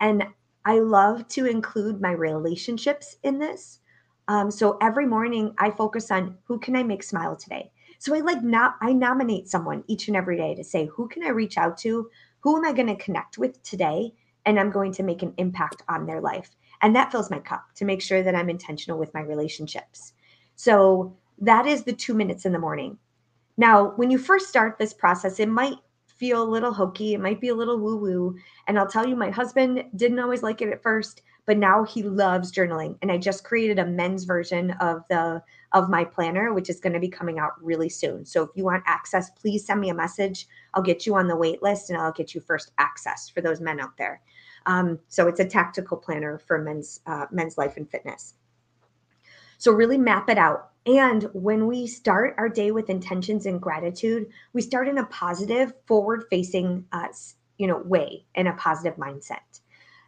[0.01, 0.25] And
[0.65, 3.81] I love to include my relationships in this
[4.29, 7.71] um, so every morning I focus on who can I make smile today.
[7.99, 11.25] So I like not I nominate someone each and every day to say who can
[11.25, 12.11] I reach out to,
[12.41, 14.13] who am I going to connect with today,
[14.45, 16.51] and I'm going to make an impact on their life.
[16.83, 20.13] And that fills my cup to make sure that I'm intentional with my relationships.
[20.57, 22.99] So that is the two minutes in the morning.
[23.57, 27.41] Now, when you first start this process, it might feel a little hokey, it might
[27.41, 28.37] be a little woo woo.
[28.67, 32.03] And I'll tell you, my husband didn't always like it at first but now he
[32.03, 32.99] loves journaling.
[33.01, 36.93] And i just created a men's version of the of my planner which is going
[36.93, 38.25] to be coming out really soon.
[38.25, 40.47] So if you want access please send me a message.
[40.75, 43.61] I'll get you on the wait list and i'll get you first access for those
[43.61, 44.21] men out there.
[44.67, 48.35] Um, so it's a tactical planner for men's uh, men's life and fitness.
[49.59, 50.71] So really map it out.
[50.85, 55.73] And when we start our day with intentions and gratitude we start in a positive
[55.87, 57.09] forward facing uh,
[57.59, 59.61] you know way and a positive mindset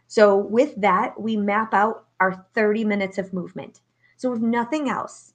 [0.09, 3.81] so, with that, we map out our 30 minutes of movement.
[4.17, 5.33] So, if nothing else,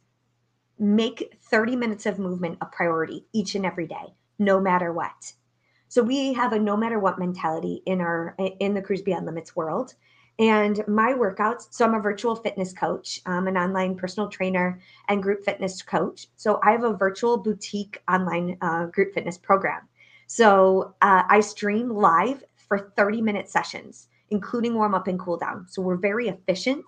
[0.81, 5.33] make 30 minutes of movement a priority each and every day, no matter what.
[5.87, 9.55] So, we have a no matter what mentality in our in the Crews Beyond Limits
[9.55, 9.95] world.
[10.41, 15.23] And my workouts, so I'm a virtual fitness coach, I'm an online personal trainer and
[15.23, 16.27] group fitness coach.
[16.35, 19.83] So I have a virtual boutique online uh, group fitness program.
[20.27, 25.67] So uh, I stream live for 30 minute sessions, including warm up and cool down.
[25.69, 26.85] So we're very efficient.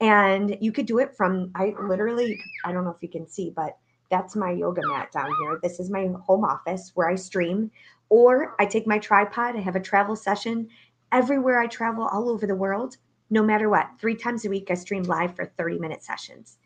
[0.00, 3.52] And you could do it from, I literally, I don't know if you can see,
[3.54, 3.76] but
[4.10, 5.58] that's my yoga mat down here.
[5.62, 7.70] This is my home office where I stream,
[8.08, 10.68] or I take my tripod, I have a travel session,
[11.12, 12.96] everywhere I travel all over the world,
[13.30, 13.88] no matter what.
[13.98, 16.58] Three times a week, I stream live for 30 minute sessions.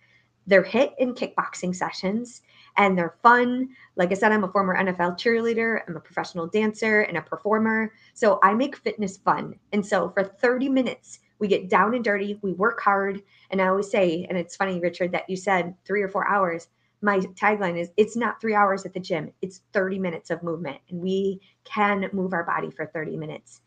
[0.46, 2.42] They're hit and kickboxing sessions,
[2.76, 3.68] and they're fun.
[3.96, 7.92] Like I said, I'm a former NFL cheerleader, I'm a professional dancer and a performer.
[8.14, 9.54] So I make fitness fun.
[9.72, 13.22] And so for 30 minutes, we get down and dirty, we work hard.
[13.50, 16.68] And I always say, and it's funny, Richard, that you said three or four hours.
[17.02, 20.78] My tagline is it's not three hours at the gym, it's 30 minutes of movement.
[20.90, 23.62] And we can move our body for 30 minutes.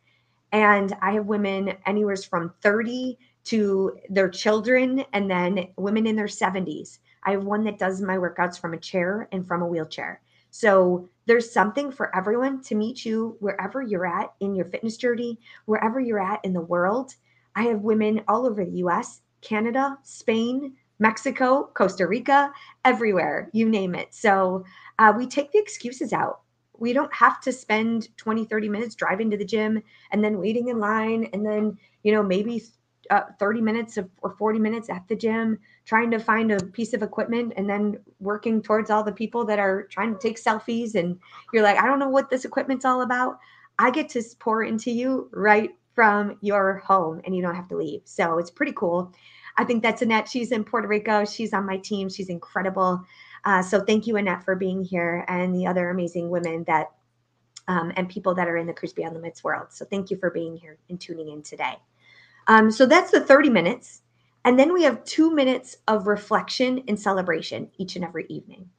[0.51, 6.27] And I have women anywhere from 30 to their children, and then women in their
[6.27, 6.99] 70s.
[7.25, 10.21] I have one that does my workouts from a chair and from a wheelchair.
[10.51, 15.39] So there's something for everyone to meet you wherever you're at in your fitness journey,
[15.65, 17.15] wherever you're at in the world.
[17.55, 22.51] I have women all over the US, Canada, Spain, Mexico, Costa Rica,
[22.85, 24.13] everywhere, you name it.
[24.13, 24.63] So
[24.99, 26.43] uh, we take the excuses out
[26.77, 29.81] we don't have to spend 20 30 minutes driving to the gym
[30.11, 32.63] and then waiting in line and then you know maybe
[33.09, 36.93] uh, 30 minutes of, or 40 minutes at the gym trying to find a piece
[36.93, 40.95] of equipment and then working towards all the people that are trying to take selfies
[40.95, 41.19] and
[41.51, 43.39] you're like i don't know what this equipment's all about.
[43.79, 47.77] I get to pour into you right from your home and you don't have to
[47.77, 48.01] leave.
[48.05, 49.13] So it's pretty cool.
[49.57, 50.27] I think that's annette.
[50.27, 51.25] She's in puerto rico.
[51.25, 52.09] She's on my team.
[52.09, 53.03] She's incredible.
[53.45, 56.91] Uh, so thank you, Annette, for being here and the other amazing women that
[57.67, 59.67] um, and people that are in the Crews Beyond Limits world.
[59.69, 61.77] So thank you for being here and tuning in today.
[62.47, 64.01] Um, so that's the 30 minutes.
[64.45, 68.69] And then we have two minutes of reflection and celebration each and every evening.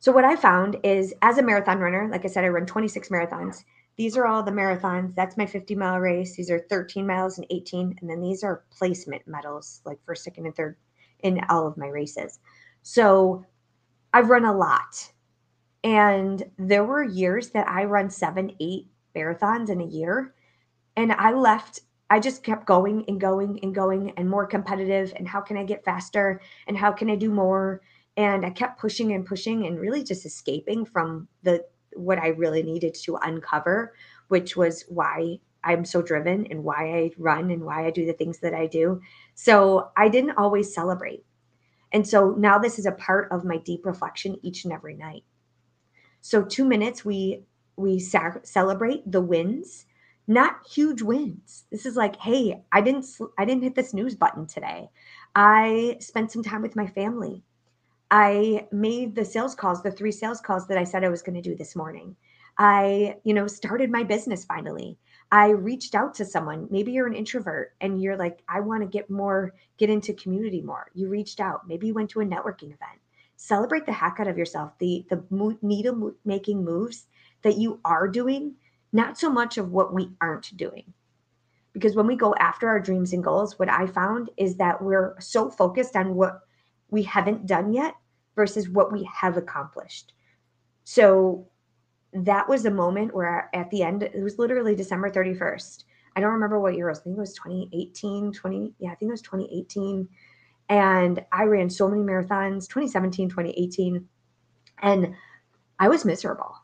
[0.00, 3.08] So, what I found is as a marathon runner, like I said, I run 26
[3.08, 3.64] marathons.
[3.96, 5.14] These are all the marathons.
[5.16, 6.36] That's my 50 mile race.
[6.36, 7.98] These are 13 miles and 18.
[8.00, 10.76] And then these are placement medals, like first, second, and third
[11.20, 12.38] in all of my races.
[12.82, 13.44] So
[14.12, 15.10] I've run a lot.
[15.82, 20.34] And there were years that I run seven, eight marathons in a year.
[20.96, 25.12] And I left, I just kept going and going and going and more competitive.
[25.16, 26.40] And how can I get faster?
[26.66, 27.82] And how can I do more?
[28.16, 32.62] And I kept pushing and pushing and really just escaping from the what I really
[32.62, 33.94] needed to uncover,
[34.28, 38.12] which was why I'm so driven and why I run and why I do the
[38.12, 39.00] things that I do.
[39.34, 41.24] So I didn't always celebrate.
[41.92, 45.24] And so now this is a part of my deep reflection each and every night.
[46.20, 47.44] So 2 minutes we
[47.76, 49.86] we celebrate the wins,
[50.28, 51.64] not huge wins.
[51.72, 53.06] This is like, hey, I didn't
[53.38, 54.90] I didn't hit the snooze button today.
[55.34, 57.42] I spent some time with my family.
[58.10, 61.40] I made the sales calls, the three sales calls that I said I was going
[61.40, 62.16] to do this morning.
[62.58, 64.98] I, you know, started my business finally.
[65.30, 66.68] I reached out to someone.
[66.70, 70.62] Maybe you're an introvert and you're like, I want to get more, get into community
[70.62, 70.90] more.
[70.94, 71.68] You reached out.
[71.68, 73.00] Maybe you went to a networking event.
[73.36, 74.72] Celebrate the heck out of yourself.
[74.78, 75.22] The the
[75.62, 77.06] needle making moves
[77.42, 78.54] that you are doing,
[78.92, 80.92] not so much of what we aren't doing.
[81.72, 85.14] Because when we go after our dreams and goals, what I found is that we're
[85.20, 86.40] so focused on what
[86.90, 87.94] we haven't done yet
[88.34, 90.12] versus what we have accomplished.
[90.84, 91.46] So
[92.12, 95.84] that was a moment where at the end, it was literally December 31st.
[96.16, 97.00] I don't remember what year it was.
[97.00, 100.08] I think it was 2018, 20, yeah, I think it was 2018.
[100.70, 104.08] And I ran so many marathons, 2017, 2018.
[104.80, 105.14] And
[105.78, 106.54] I was miserable.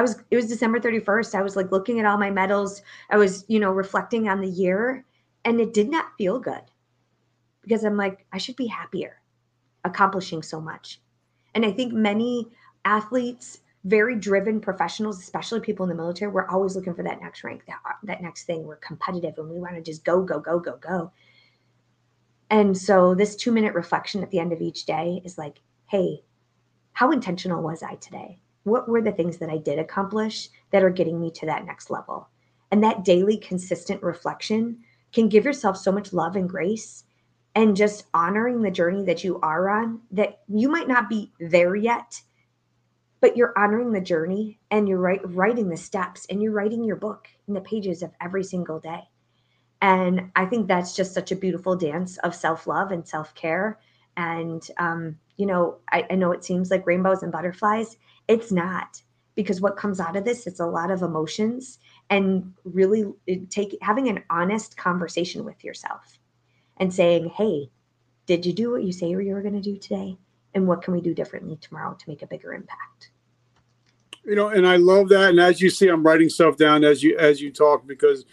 [0.00, 1.34] I was, it was December 31st.
[1.34, 2.80] I was like looking at all my medals.
[3.10, 5.04] I was, you know, reflecting on the year
[5.44, 6.62] and it did not feel good
[7.60, 9.20] because I'm like, I should be happier
[9.84, 11.02] accomplishing so much.
[11.54, 12.48] And I think many
[12.86, 17.44] athletes, very driven professionals, especially people in the military, we're always looking for that next
[17.44, 18.64] rank, that, uh, that next thing.
[18.64, 21.12] We're competitive and we want to just go, go, go, go, go.
[22.48, 25.60] And so this two minute reflection at the end of each day is like,
[25.90, 26.22] hey,
[26.94, 28.38] how intentional was I today?
[28.64, 31.90] What were the things that I did accomplish that are getting me to that next
[31.90, 32.28] level?
[32.70, 34.78] And that daily consistent reflection
[35.12, 37.04] can give yourself so much love and grace
[37.54, 41.74] and just honoring the journey that you are on that you might not be there
[41.74, 42.22] yet
[43.20, 47.28] but you're honoring the journey and you're writing the steps and you're writing your book
[47.48, 49.02] in the pages of every single day.
[49.82, 53.78] And I think that's just such a beautiful dance of self love and self care.
[54.16, 57.96] And, um, you know, I, I know it seems like rainbows and butterflies.
[58.30, 59.02] It's not
[59.34, 63.76] because what comes out of this, it's a lot of emotions and really uh, take
[63.82, 66.16] having an honest conversation with yourself
[66.76, 67.70] and saying, hey,
[68.26, 70.16] did you do what you say you were going to do today?
[70.54, 73.10] And what can we do differently tomorrow to make a bigger impact?
[74.24, 75.30] You know, and I love that.
[75.30, 78.24] And as you see, I'm writing stuff down as you as you talk because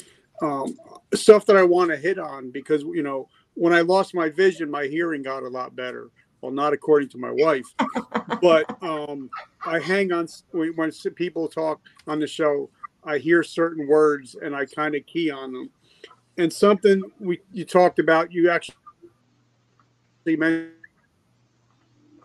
[0.43, 0.77] um,
[1.15, 4.69] stuff that I want to hit on because you know when I lost my vision,
[4.69, 6.11] my hearing got a lot better.
[6.41, 7.65] Well, not according to my wife,
[8.41, 9.29] but um,
[9.65, 12.69] I hang on when people talk on the show.
[13.03, 15.69] I hear certain words and I kind of key on them.
[16.37, 18.75] And something we you talked about, you actually
[20.25, 20.73] mentioned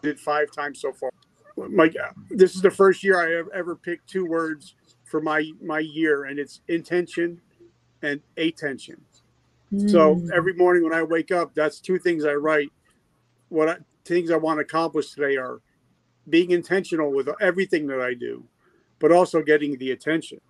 [0.03, 1.11] it five times so far.
[1.57, 1.91] My
[2.31, 6.25] this is the first year I have ever picked two words for my my year,
[6.25, 7.41] and it's intention
[8.03, 9.01] and attention.
[9.73, 9.91] Mm.
[9.91, 10.31] So hmm.
[10.35, 12.71] every morning when I wake up, that's two things I write.
[13.49, 15.61] What I, things I want to accomplish today are
[16.29, 18.45] being intentional with everything that I do,
[18.99, 20.41] but also getting the attention.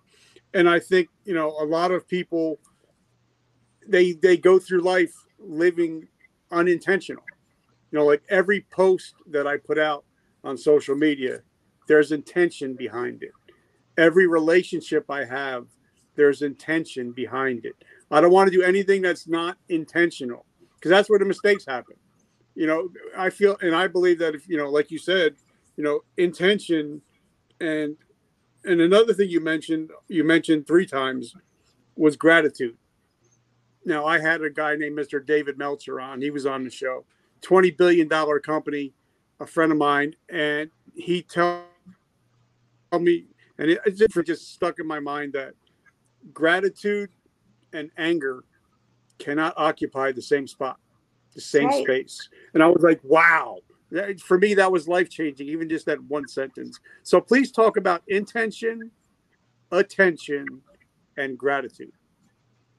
[0.53, 2.59] And I think you know a lot of people
[3.87, 6.07] they they go through life living
[6.51, 7.23] unintentional.
[7.91, 10.05] You know, like every post that I put out
[10.43, 11.41] on social media,
[11.87, 13.31] there's intention behind it.
[13.97, 15.67] Every relationship I have,
[16.15, 17.75] there's intention behind it.
[18.09, 20.45] I don't want to do anything that's not intentional
[20.75, 21.95] because that's where the mistakes happen.
[22.55, 25.35] You know, I feel and I believe that if you know, like you said,
[25.75, 27.01] you know, intention
[27.59, 27.95] and
[28.65, 31.35] and another thing you mentioned, you mentioned three times
[31.95, 32.77] was gratitude.
[33.85, 35.25] Now I had a guy named Mr.
[35.25, 36.21] David Meltzer on.
[36.21, 37.05] He was on the show.
[37.41, 38.93] Twenty billion dollar company,
[39.39, 41.63] a friend of mine, and he told
[42.99, 43.25] me,
[43.57, 45.53] and it, it just stuck in my mind that
[46.33, 47.09] gratitude
[47.73, 48.43] and anger
[49.17, 50.79] cannot occupy the same spot,
[51.33, 51.83] the same right.
[51.83, 52.29] space.
[52.53, 53.57] And I was like, wow.
[54.23, 56.79] For me, that was life changing, even just that one sentence.
[57.03, 58.89] So please talk about intention,
[59.71, 60.47] attention,
[61.17, 61.91] and gratitude.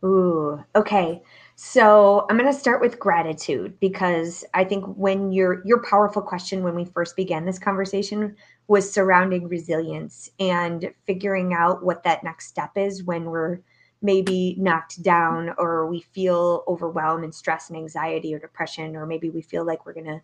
[0.05, 1.23] Ooh, okay.
[1.55, 6.63] So I'm going to start with gratitude because I think when your your powerful question
[6.63, 8.37] when we first began this conversation
[8.69, 13.61] was surrounding resilience and figuring out what that next step is when we're
[14.05, 19.31] maybe knocked down or we feel overwhelmed and stress and anxiety or depression or maybe
[19.31, 20.21] we feel like we're going to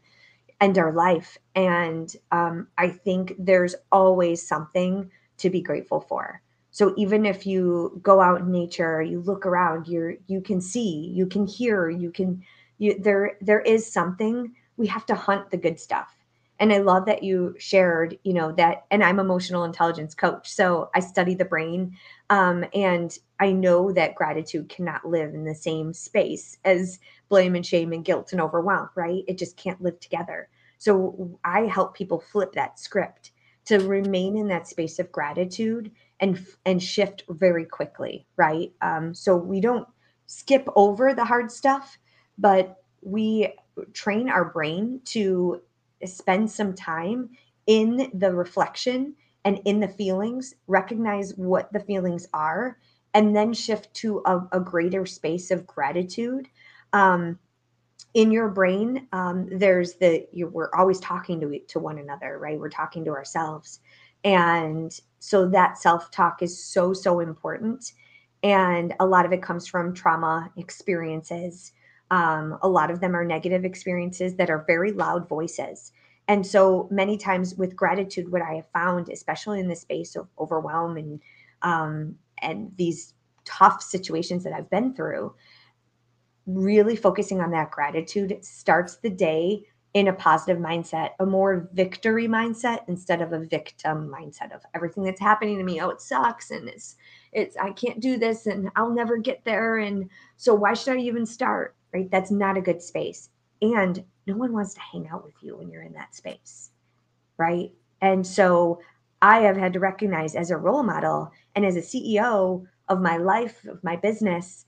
[0.60, 1.38] end our life.
[1.54, 6.42] And um, i think there's always something to be grateful for.
[6.70, 11.10] So even if you go out in nature you look around you're you can see
[11.12, 12.44] you can hear you can
[12.78, 14.54] you there there is something.
[14.76, 16.19] We have to hunt the good stuff
[16.60, 20.90] and i love that you shared you know that and i'm emotional intelligence coach so
[20.94, 21.96] i study the brain
[22.30, 27.00] um, and i know that gratitude cannot live in the same space as
[27.30, 29.24] blame and shame and guilt and overwhelm right?
[29.28, 30.50] It just can't live together.
[30.78, 33.32] So i help people flip that script
[33.66, 38.72] to remain in that space of gratitude and and shift very quickly right?
[38.82, 39.88] Um, so we don't
[40.26, 41.98] skip over the hard stuff
[42.38, 43.52] but we
[43.94, 45.62] train our brain to
[46.06, 47.30] spend some time
[47.66, 52.78] in the reflection and in the feelings, recognize what the feelings are,
[53.14, 56.48] and then shift to a, a greater space of gratitude.
[56.92, 57.38] Um,
[58.14, 62.58] in your brain, um, there's the you, we're always talking to to one another, right?
[62.58, 63.80] We're talking to ourselves,
[64.24, 67.92] and so that self talk is so so important.
[68.42, 71.72] And a lot of it comes from trauma experiences.
[72.10, 75.92] Um, a lot of them are negative experiences that are very loud voices.
[76.28, 80.28] And so many times with gratitude, what I have found, especially in the space of
[80.38, 81.20] overwhelm and
[81.62, 85.34] um, and these tough situations that I've been through,
[86.46, 92.28] really focusing on that gratitude starts the day in a positive mindset, a more victory
[92.28, 95.80] mindset instead of a victim mindset of everything that's happening to me.
[95.80, 96.96] Oh, it sucks and it's
[97.32, 101.00] it's I can't do this and I'll never get there and so why should I
[101.00, 101.74] even start?
[101.92, 102.10] Right?
[102.10, 103.28] That's not a good space.
[103.62, 106.70] And no one wants to hang out with you when you're in that space.
[107.36, 107.72] Right.
[108.00, 108.80] And so
[109.22, 113.16] I have had to recognize as a role model and as a CEO of my
[113.16, 114.64] life, of my business,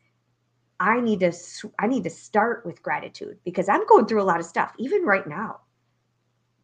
[0.78, 1.32] I need to
[1.78, 5.04] I need to start with gratitude because I'm going through a lot of stuff even
[5.04, 5.60] right now.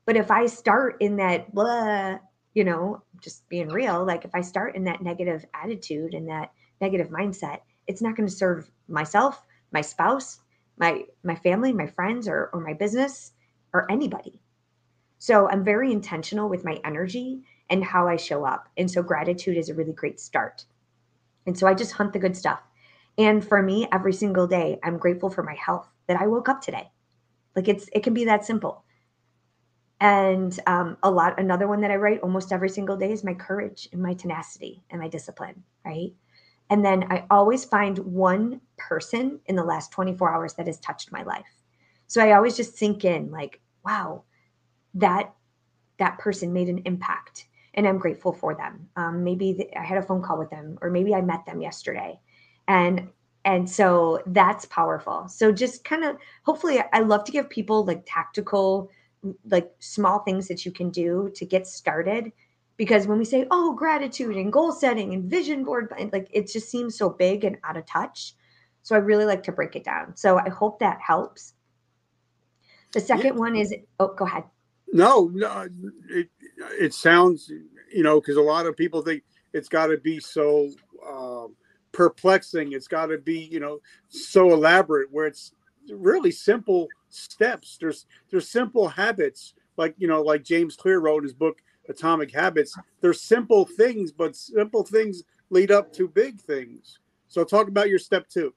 [0.06, 2.18] But if I start in that blah,
[2.54, 6.52] you know, just being real, like if I start in that negative attitude and that
[6.80, 10.40] negative mindset, it's not going to serve myself, my spouse,
[10.78, 13.32] my my family, my friends, or or my business,
[13.72, 14.40] or anybody.
[15.18, 18.68] So I'm very intentional with my energy and how I show up.
[18.76, 20.64] And so gratitude is a really great start.
[21.46, 22.60] And so I just hunt the good stuff.
[23.16, 26.62] And for me, every single day, I'm grateful for my health that I woke up
[26.62, 26.90] today.
[27.56, 28.84] Like it's it can be that simple.
[30.00, 33.34] And um, a lot, another one that I write almost every single day is my
[33.34, 36.12] courage and my tenacity and my discipline, right?
[36.70, 41.12] And then I always find one person in the last 24 hours that has touched
[41.12, 41.62] my life.
[42.06, 44.24] So I always just sink in like, wow,
[44.94, 45.32] that
[45.98, 48.88] that person made an impact and I'm grateful for them.
[48.96, 52.18] Um, maybe I had a phone call with them or maybe I met them yesterday.
[52.66, 53.08] And
[53.44, 55.28] and so that's powerful.
[55.28, 58.90] So just kind of hopefully I love to give people like tactical
[59.50, 62.32] like small things that you can do to get started
[62.78, 66.70] because when we say oh gratitude and goal setting and vision board like it just
[66.70, 68.34] seems so big and out of touch.
[68.82, 70.16] So i really like to break it down.
[70.16, 71.52] So i hope that helps.
[72.92, 73.40] The second yeah.
[73.40, 74.44] one is oh go ahead.
[74.90, 75.68] No no
[76.08, 76.30] it,
[76.80, 77.52] it sounds
[77.92, 80.70] you know because a lot of people think it's got to be so
[81.06, 81.54] um,
[81.92, 82.72] perplexing.
[82.72, 85.52] It's got to be you know so elaborate where it's
[85.90, 87.76] really simple steps.
[87.78, 92.32] There's there's simple habits like you know like james clear wrote in his book atomic
[92.32, 96.98] habits they're simple things but simple things lead up to big things.
[97.28, 98.54] So talk about your step two.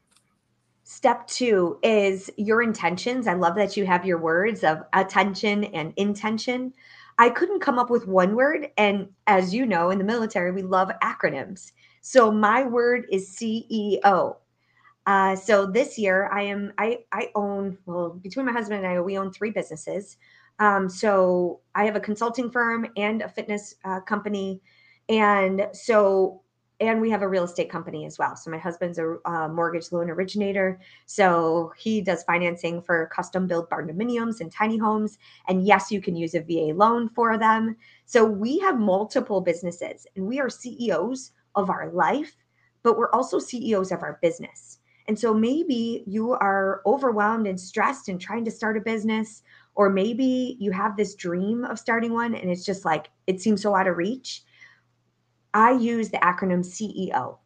[0.83, 3.27] Step two is your intentions.
[3.27, 6.73] I love that you have your words of attention and intention.
[7.17, 10.63] I couldn't come up with one word and as you know in the military we
[10.63, 11.71] love acronyms.
[12.01, 14.37] So my word is ceo
[15.05, 19.01] uh, so this year I am I I own well between my husband and I
[19.01, 20.17] we own three businesses.
[20.61, 24.61] Um, so I have a consulting firm and a fitness uh, company,
[25.09, 26.43] and so
[26.79, 28.35] and we have a real estate company as well.
[28.35, 33.71] So my husband's a uh, mortgage loan originator, so he does financing for custom built
[33.71, 35.17] barndominiums and tiny homes.
[35.47, 37.75] And yes, you can use a VA loan for them.
[38.05, 42.35] So we have multiple businesses, and we are CEOs of our life,
[42.83, 44.77] but we're also CEOs of our business.
[45.07, 49.43] And so maybe you are overwhelmed and stressed and trying to start a business,
[49.75, 53.61] or maybe you have this dream of starting one and it's just like it seems
[53.61, 54.43] so out of reach.
[55.53, 57.37] I use the acronym CEO.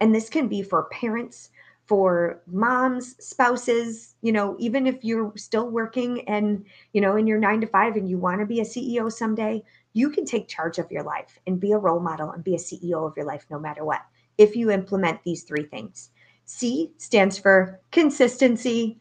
[0.00, 1.50] And this can be for parents,
[1.86, 7.38] for moms, spouses, you know, even if you're still working and, you know, in your
[7.38, 9.62] nine to five and you want to be a CEO someday,
[9.92, 12.58] you can take charge of your life and be a role model and be a
[12.58, 14.02] CEO of your life no matter what
[14.36, 16.10] if you implement these three things.
[16.44, 18.98] C stands for consistency.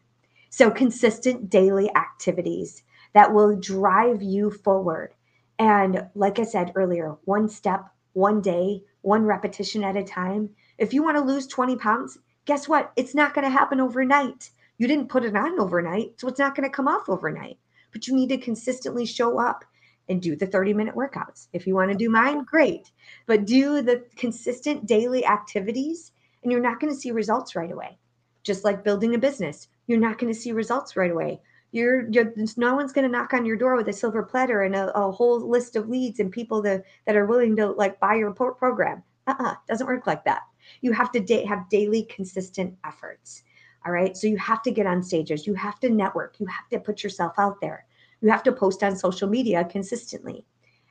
[0.57, 5.13] So, consistent daily activities that will drive you forward.
[5.59, 7.83] And like I said earlier, one step,
[8.13, 10.51] one day, one repetition at a time.
[10.77, 12.93] If you want to lose 20 pounds, guess what?
[12.95, 14.49] It's not going to happen overnight.
[14.77, 17.57] You didn't put it on overnight, so it's not going to come off overnight.
[17.91, 19.65] But you need to consistently show up
[20.07, 21.49] and do the 30 minute workouts.
[21.51, 22.91] If you want to do mine, great.
[23.25, 27.97] But do the consistent daily activities and you're not going to see results right away.
[28.43, 31.41] Just like building a business, you're not going to see results right away.
[31.71, 34.75] You're, you're no one's going to knock on your door with a silver platter and
[34.75, 38.15] a, a whole list of leads and people that, that are willing to like buy
[38.15, 39.03] your program.
[39.27, 40.43] Uh-uh, doesn't work like that.
[40.81, 43.43] You have to da- have daily consistent efforts.
[43.85, 44.15] All right.
[44.15, 45.45] So you have to get on stages.
[45.45, 46.39] You have to network.
[46.39, 47.85] You have to put yourself out there.
[48.21, 50.45] You have to post on social media consistently.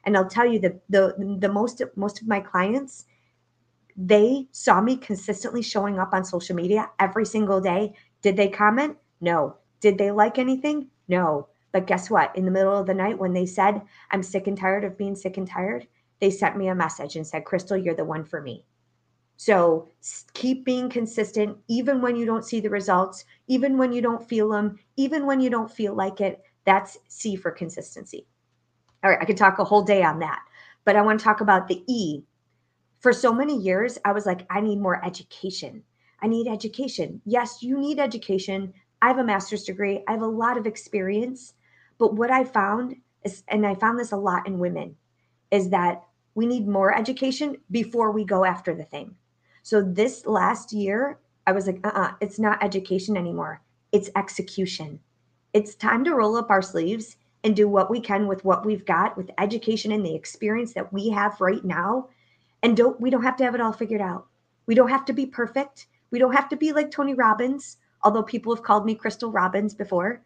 [0.04, 3.06] And I'll tell you that the the most most of my clients
[3.96, 7.94] they saw me consistently showing up on social media every single day.
[8.24, 8.96] Did they comment?
[9.20, 9.58] No.
[9.80, 10.88] Did they like anything?
[11.08, 11.48] No.
[11.72, 12.34] But guess what?
[12.34, 15.14] In the middle of the night, when they said, I'm sick and tired of being
[15.14, 15.86] sick and tired,
[16.20, 18.64] they sent me a message and said, Krystal, you're the one for me.
[19.36, 19.88] So
[20.32, 24.48] keep being consistent, even when you don't see the results, even when you don't feel
[24.48, 26.42] them, even when you don't feel like it.
[26.64, 28.26] That's C for consistency.
[29.02, 30.40] All right, I could talk a whole day on that,
[30.86, 32.22] but I want to talk about the E
[33.00, 35.82] for so many years, I was like, I need more education.
[36.24, 37.20] I need education.
[37.26, 38.72] Yes, you need education.
[39.02, 41.52] I have a master's degree, I have a lot of experience.
[41.98, 44.96] But what I found is, and I found this a lot in women,
[45.50, 46.02] is that
[46.34, 49.14] we need more education before we go after the thing.
[49.62, 53.60] So this last year, I was like, uh uh-uh, uh it's not education anymore.
[53.92, 55.00] It's execution.
[55.52, 58.86] It's time to roll up our sleeves and do what we can with what we've
[58.86, 62.08] got with education and the experience that we have right now
[62.62, 64.26] and don't we don't have to have it all figured out.
[64.64, 65.86] We don't have to be perfect.
[66.14, 69.74] We don't have to be like Tony Robbins, although people have called me Krystal Robbins
[69.74, 70.22] before.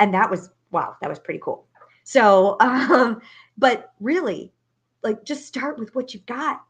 [0.00, 1.68] And that was wow, that was pretty cool.
[2.02, 3.20] So, um,
[3.56, 4.52] but really,
[5.04, 6.64] like just start with what you've got,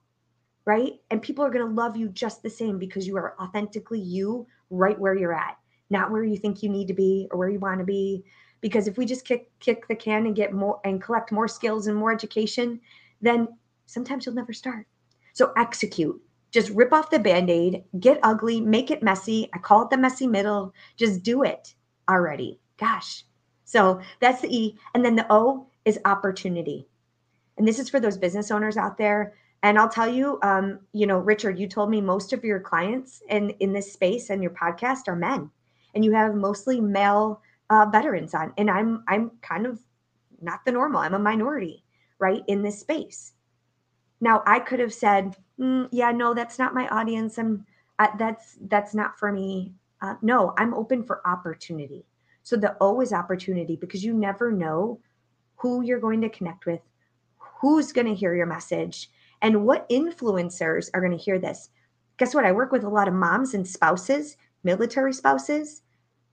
[0.66, 1.00] right?
[1.10, 4.46] And people are going to love you just the same because you are authentically you
[4.68, 5.56] right where you're at,
[5.88, 8.22] not where you think you need to be or where you want to be.
[8.60, 11.86] Because if we just kick kick the can and get more and collect more skills
[11.86, 12.78] and more education,
[13.22, 13.48] then
[13.86, 14.86] sometimes you'll never start.
[15.32, 16.20] So execute.
[16.52, 19.48] Just rip off the band aid, get ugly, make it messy.
[19.54, 20.74] I call it the messy middle.
[20.96, 21.74] Just do it
[22.08, 22.60] already.
[22.78, 23.24] Gosh.
[23.64, 24.78] So that's the E.
[24.94, 26.88] And then the O is opportunity.
[27.58, 31.06] And this is for those business owners out there And I'll tell you, um, you
[31.06, 34.52] know, Richard, you told me most of your clients in in this space and your
[34.52, 35.50] podcast are men,
[35.94, 38.54] and you have mostly male uh, veterans on.
[38.56, 39.80] And I'm I'm kind of
[40.40, 41.00] not the normal.
[41.00, 41.84] I'm a minority,
[42.18, 43.32] right, in this space.
[44.20, 47.38] Now I could have said, mm, yeah, no, that's not my audience.
[47.38, 47.66] I'm
[47.98, 49.74] uh, that's that's not for me.
[50.00, 52.04] Uh, no, I'm open for opportunity.
[52.42, 54.98] So the O is opportunity because you never know
[55.56, 56.80] who you're going to connect with,
[57.38, 59.10] who's going to hear your message,
[59.42, 61.68] and what influencers are going to hear this.
[62.16, 62.46] Guess what?
[62.46, 65.82] I work with a lot of moms and spouses, military spouses.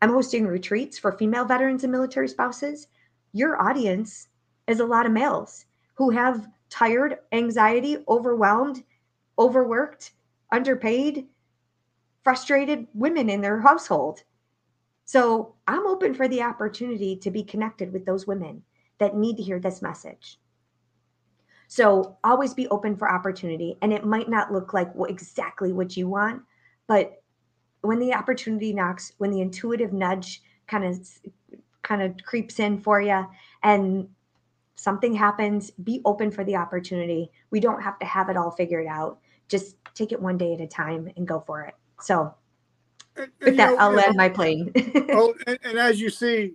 [0.02, 2.88] I'm hosting retreats for female veterans and military spouses.
[3.34, 4.30] Your audience
[4.68, 5.66] is a lot of males
[5.96, 8.84] who have tired, anxiety, overwhelmed,
[9.38, 10.12] overworked,
[10.52, 11.28] underpaid,
[12.24, 14.24] frustrated women in their household.
[15.06, 18.64] So I'm open for the opportunity to be connected with those women
[19.00, 20.40] that need to hear this message.
[21.68, 23.78] So always be open for opportunity.
[23.82, 26.42] And it might not look like exactly what you want,
[26.88, 27.22] but
[27.82, 31.08] when the opportunity knocks, when the intuitive nudge kind of
[31.84, 33.26] kind of creeps in for you
[33.64, 34.10] and
[34.76, 37.32] something happens, be open for the opportunity.
[37.50, 39.20] We don't have to have it all figured out.
[39.48, 41.76] Just take it one day at a time and go for it.
[42.02, 42.34] So
[43.16, 44.72] and, and with that, know, I'll land my plane.
[45.12, 46.54] oh, and, and, as you see,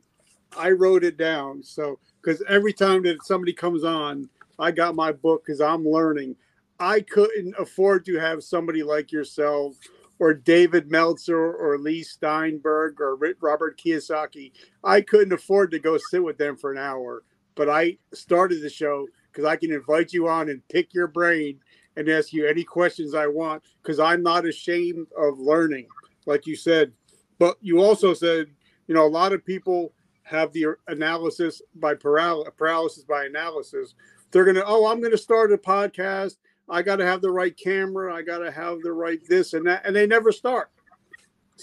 [0.56, 1.62] I wrote it down.
[1.62, 4.28] So because every time that somebody comes on,
[4.58, 6.36] I got my book because I'm learning.
[6.78, 9.76] I couldn't afford to have somebody like yourself
[10.18, 14.52] or David Meltzer or Leigh Steinberg or Robert Kiyosaki.
[14.84, 17.24] I couldn't afford to go sit with them for an hour,
[17.54, 21.58] but I started the show because I can invite you on and pick your brain
[21.96, 25.86] and ask you any questions I want because I'm not ashamed of learning,
[26.26, 26.92] like you said.
[27.38, 28.46] But you also said,
[28.86, 33.94] you know, a lot of people have the analysis by paral- paralysis by analysis.
[34.30, 36.36] They're going to, oh, I'm going to start a podcast.
[36.68, 38.14] I got to have the right camera.
[38.14, 39.84] I got to have the right this and that.
[39.84, 40.70] And they never start.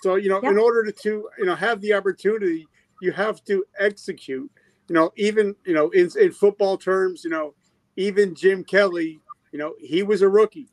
[0.04, 2.68] So, you know, in order to, to, you know, have the opportunity,
[3.02, 4.52] you have to execute.
[4.88, 7.54] You know, even, you know, in, in football terms, you know,
[7.96, 9.20] even Jim Kelly
[9.52, 10.70] you know, he was a rookie.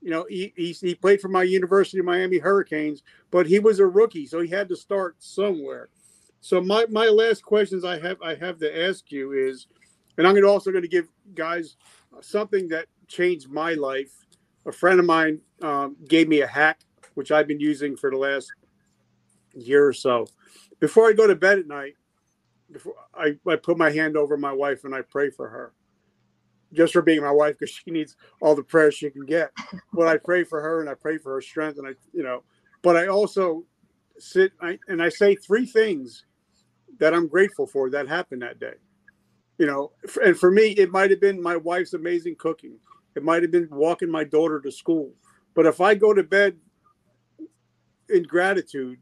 [0.00, 3.80] You know, he, he, he played for my University of Miami Hurricanes, but he was
[3.80, 5.88] a rookie, so he had to start somewhere.
[6.40, 9.66] So my, my last questions I have I have to ask you is,
[10.16, 11.76] and I'm also going to give guys
[12.20, 14.12] something that changed my life.
[14.66, 16.80] A friend of mine um, gave me a hack
[17.14, 18.52] which I've been using for the last
[19.54, 20.28] year or so.
[20.78, 21.94] Before I go to bed at night,
[22.70, 25.72] before I, I put my hand over my wife and I pray for her
[26.72, 29.50] just for being my wife because she needs all the prayers she can get.
[29.92, 32.42] But I pray for her and I pray for her strength and I, you know,
[32.82, 33.64] but I also
[34.18, 36.24] sit I, and I say three things
[36.98, 38.74] that I'm grateful for that happened that day.
[39.58, 39.92] You know,
[40.24, 42.78] and for me, it might have been my wife's amazing cooking.
[43.16, 45.12] It might have been walking my daughter to school.
[45.54, 46.56] But if I go to bed
[48.08, 48.98] in gratitude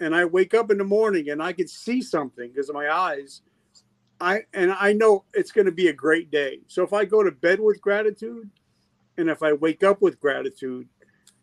[0.00, 2.90] and I wake up in the morning and I can see something because of my
[2.90, 3.42] eyes,
[4.20, 6.60] I and I know it's going to be a great day.
[6.66, 8.50] So if I go to bed with gratitude
[9.16, 10.88] and if I wake up with gratitude,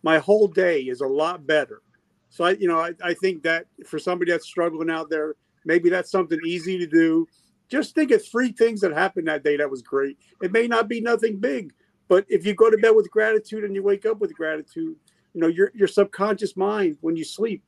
[0.04, 1.82] my whole day is a lot better.
[2.30, 5.90] So I, you know, I, I think that for somebody that's struggling out there, maybe
[5.90, 7.28] that's something easy to do.
[7.70, 10.18] Just think of three things that happened that day that was great.
[10.42, 11.74] It may not be nothing big,
[12.08, 14.96] but if you go to bed with gratitude and you wake up with gratitude,
[15.34, 17.64] you know, your your subconscious mind when you sleep,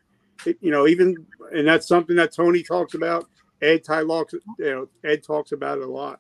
[0.46, 3.28] it, you know, even and that's something that Tony talks about
[3.62, 6.20] Ed talks, you know, Ed talks about it a lot.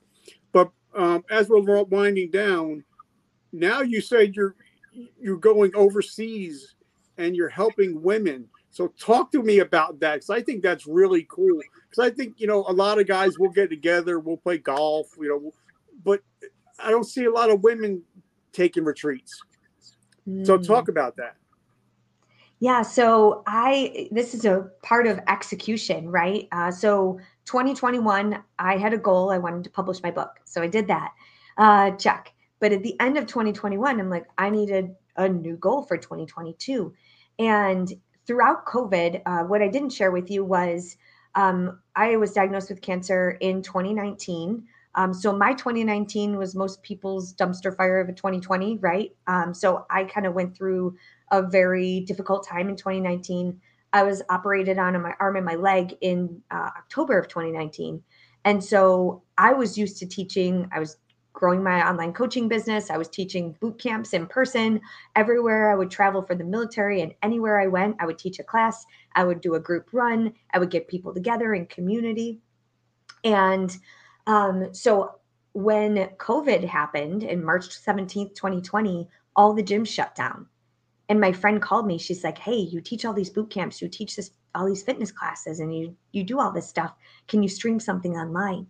[0.51, 2.83] But um, as we're winding down,
[3.51, 4.55] now you said you're
[5.19, 6.75] you're going overseas
[7.17, 8.47] and you're helping women.
[8.71, 11.61] So talk to me about that because I think that's really cool.
[11.89, 15.07] Because I think you know a lot of guys will get together, we'll play golf,
[15.19, 15.51] you know,
[16.03, 16.21] but
[16.79, 18.03] I don't see a lot of women
[18.51, 19.41] taking retreats.
[20.27, 20.45] Mm.
[20.45, 21.35] So talk about that.
[22.59, 26.47] Yeah, so I this is a part of execution, right?
[26.51, 29.29] Uh, so 2021, I had a goal.
[29.31, 31.13] I wanted to publish my book, so I did that.
[31.57, 32.33] Uh, check.
[32.59, 36.93] But at the end of 2021, I'm like, I needed a new goal for 2022.
[37.37, 37.93] And
[38.25, 40.97] throughout COVID, uh, what I didn't share with you was
[41.35, 44.63] um, I was diagnosed with cancer in 2019.
[44.95, 49.11] Um, so my 2019 was most people's dumpster fire of a 2020, right?
[49.27, 50.95] Um, so I kind of went through
[51.31, 53.59] a very difficult time in 2019.
[53.93, 58.01] I was operated on my arm and my leg in uh, October of 2019.
[58.45, 60.97] And so I was used to teaching, I was
[61.33, 62.89] growing my online coaching business.
[62.89, 64.81] I was teaching boot camps in person
[65.15, 68.43] everywhere I would travel for the military and anywhere I went, I would teach a
[68.43, 68.85] class.
[69.13, 70.33] I would do a group run.
[70.53, 72.39] I would get people together in community.
[73.23, 73.75] And
[74.25, 75.19] um, so
[75.53, 80.47] when COVID happened in March 17th, 2020, all the gyms shut down.
[81.09, 81.97] And my friend called me.
[81.97, 85.11] She's like, Hey, you teach all these boot camps, you teach this all these fitness
[85.11, 86.93] classes, and you you do all this stuff.
[87.27, 88.67] Can you stream something online?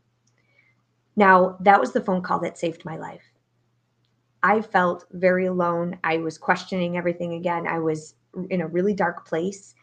[1.16, 3.24] Now, that was the phone call that saved my life.
[4.44, 5.98] I felt very alone.
[6.04, 7.66] I was questioning everything again.
[7.68, 8.14] I was
[8.50, 9.74] in a really dark place.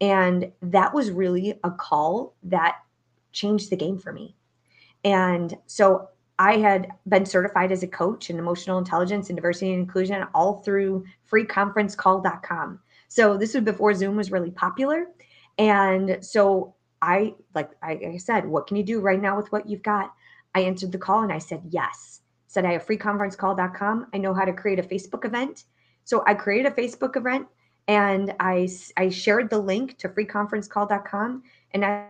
[0.00, 2.76] And that was really a call that
[3.32, 4.34] changed the game for me.
[5.04, 6.08] And so
[6.38, 10.62] I had been certified as a coach in emotional intelligence and diversity and inclusion all
[10.62, 12.78] through freeconferencecall.com.
[13.08, 15.06] So this was before Zoom was really popular.
[15.58, 19.82] And so I, like I said, what can you do right now with what you've
[19.82, 20.14] got?
[20.54, 22.20] I answered the call and I said yes.
[22.46, 24.06] Said I have freeconferencecall.com.
[24.14, 25.64] I know how to create a Facebook event.
[26.04, 27.46] So I created a Facebook event
[27.88, 32.06] and I, I shared the link to freeconferencecall.com and I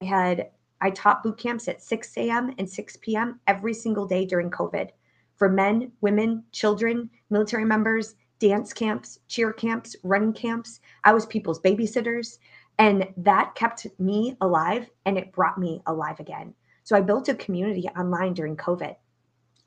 [0.00, 0.50] had
[0.82, 2.54] I taught boot camps at 6 a.m.
[2.58, 3.40] and 6 p.m.
[3.46, 4.90] every single day during COVID
[5.36, 10.80] for men, women, children, military members, dance camps, cheer camps, running camps.
[11.04, 12.38] I was people's babysitters.
[12.78, 16.52] And that kept me alive and it brought me alive again.
[16.82, 18.96] So I built a community online during COVID.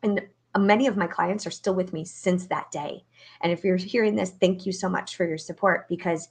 [0.03, 0.21] And
[0.57, 3.05] many of my clients are still with me since that day.
[3.39, 6.27] And if you're hearing this, thank you so much for your support because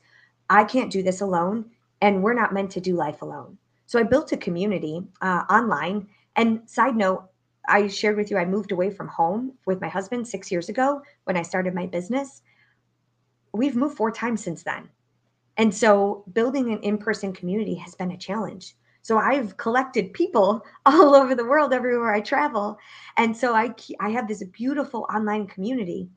[0.51, 1.71] I can't do this alone
[2.03, 3.57] and we're not meant to do life alone.
[3.87, 6.09] So I built a community uh, online.
[6.37, 7.29] And side note,
[7.69, 11.03] I shared with you, I moved away from home with my husband six years ago
[11.25, 12.43] when I started my business.
[13.53, 14.89] We've moved four times since then.
[15.57, 18.75] And so building an in person community has been a challenge.
[19.03, 22.79] So I've collected people all over the world, everywhere I travel.
[23.17, 26.09] And so I, I have this beautiful online community.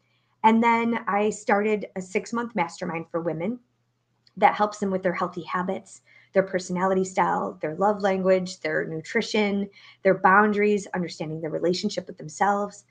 [0.43, 3.59] And then I started a six month mastermind for women
[4.37, 6.01] that helps them with their healthy habits,
[6.33, 9.69] their personality style, their love language, their nutrition,
[10.03, 12.85] their boundaries, understanding their relationship with themselves.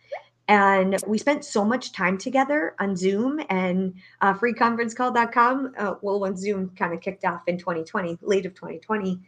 [0.48, 5.72] And we spent so much time together on Zoom and uh, freeconferencecall.com.
[5.76, 9.20] Uh, well, when Zoom kind of kicked off in 2020, late of 2020,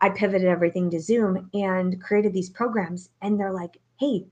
[0.00, 3.10] I pivoted everything to Zoom and created these programs.
[3.20, 4.26] And they're like, hey,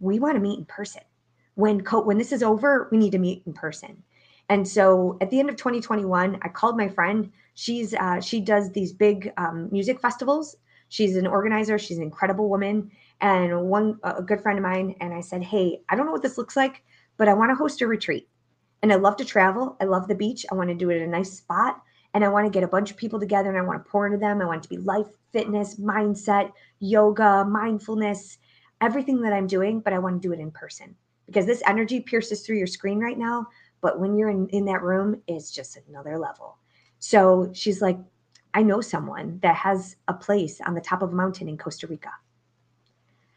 [0.00, 1.02] we want to meet in person.
[1.54, 4.02] When, co- when this is over, we need to meet in person.
[4.48, 7.30] And so at the end of 2021, I called my friend.
[7.58, 10.54] She's uh, she does these big um, music festivals.
[10.90, 11.76] She's an organizer.
[11.76, 12.88] She's an incredible woman
[13.20, 14.94] and one a good friend of mine.
[15.00, 16.84] And I said, hey, I don't know what this looks like,
[17.16, 18.28] but I want to host a retreat.
[18.80, 19.76] And I love to travel.
[19.80, 20.46] I love the beach.
[20.52, 21.82] I want to do it in a nice spot.
[22.14, 24.06] And I want to get a bunch of people together and I want to pour
[24.06, 24.40] into them.
[24.40, 28.38] I want it to be life, fitness, mindset, yoga, mindfulness,
[28.80, 30.94] everything that I'm doing, but I want to do it in person
[31.26, 33.46] because this energy pierces through your screen right now
[33.80, 36.56] but when you're in, in that room it's just another level
[36.98, 37.98] so she's like
[38.54, 41.86] i know someone that has a place on the top of a mountain in costa
[41.86, 42.10] rica.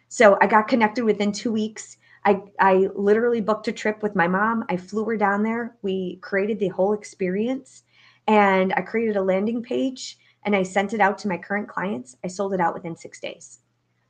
[0.09, 1.97] So i got connected within two weeks.
[2.25, 4.65] I i literally booked a trip with my mom.
[4.69, 5.75] I flew her down there.
[5.81, 7.83] We created the whole experience
[8.27, 12.17] and i created a landing page and i sent it out to my current clients.
[12.23, 13.59] I sold it out within six days.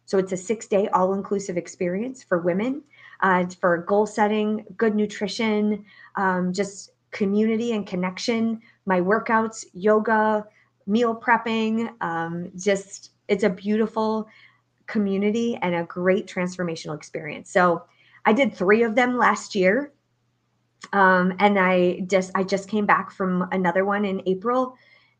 [0.06, 2.84] So it's a six day all inclusive experience for women
[3.22, 5.86] uh, for goal setting, good nutrition,
[6.16, 10.46] um, just community and connection, my workouts, yoga,
[10.88, 11.90] meal prepping.
[12.02, 14.28] Um, just, it's a beautiful
[14.88, 17.52] community and a great transformational experience.
[17.52, 17.84] So
[18.26, 19.94] I did three of them last year.
[20.94, 24.76] Um, and I just I just came back from another one in April,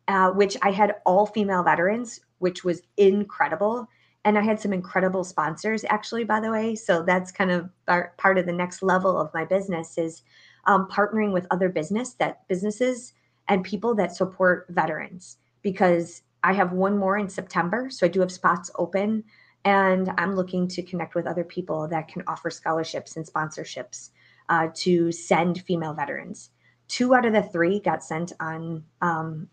[0.08, 3.88] uh, which I had all female veterans, which was incredible
[4.24, 6.74] and I had some incredible sponsors actually, by the way.
[6.74, 7.70] So that's kind of
[8.16, 10.22] part of the next level of my business is
[10.64, 13.14] um, partnering with other business that businesses
[13.48, 17.88] and people that support veterans because I have one more in September.
[17.90, 19.24] So I do have spots open
[19.64, 24.10] and I'm looking to connect with other people that can offer scholarships and sponsorships
[24.48, 26.50] uh, to send female veterans.
[26.88, 29.48] Two out of the three got sent on, um,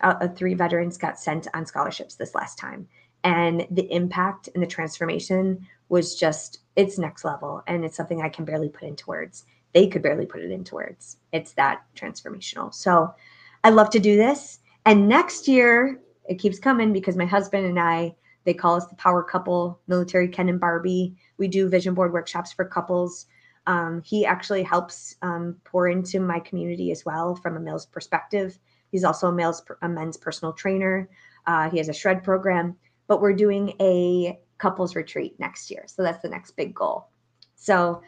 [0.00, 2.88] uh, three veterans got sent on scholarships this last time
[3.24, 8.28] and the impact and the transformation was just it's next level and it's something i
[8.28, 11.18] can barely put into words they could barely put it into words.
[11.32, 12.74] It's that transformational.
[12.74, 13.14] So
[13.62, 14.60] i love to do this.
[14.86, 18.14] And next year it keeps coming because my husband and i
[18.44, 21.14] they call us the power couple military ken and barbie.
[21.36, 23.26] We do vision board workshops for couples.
[23.66, 28.58] Um, he actually helps um, pour into my community as well from a male's perspective.
[28.90, 31.10] He's also a male's a men's personal trainer.
[31.46, 32.76] Uh, he has a shred program
[33.10, 35.82] but we're doing a couples retreat next year.
[35.88, 37.08] So that's the next big goal.
[37.56, 38.02] So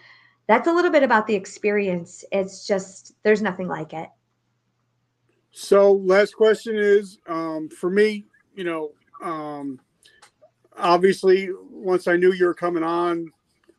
[0.46, 2.24] that's a little bit about the experience.
[2.32, 4.08] It's just, there's nothing like it.
[5.52, 8.24] So, last question is um, for me,
[8.54, 9.78] you know, um,
[10.76, 13.30] obviously once I knew you were coming on,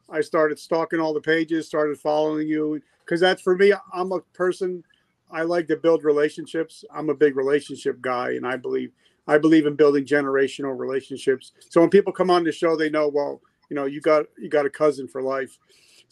[0.10, 3.74] I started stalking all the pages, started following you because that's for me.
[3.94, 4.84] I'm a person.
[5.32, 6.86] I like to build relationships.
[6.94, 8.92] I'm a big relationship guy, and I believe
[9.28, 11.54] I believe in building generational relationships.
[11.70, 14.50] So when people come on the show, they know, well, you know, you got you
[14.50, 15.58] got a cousin for life.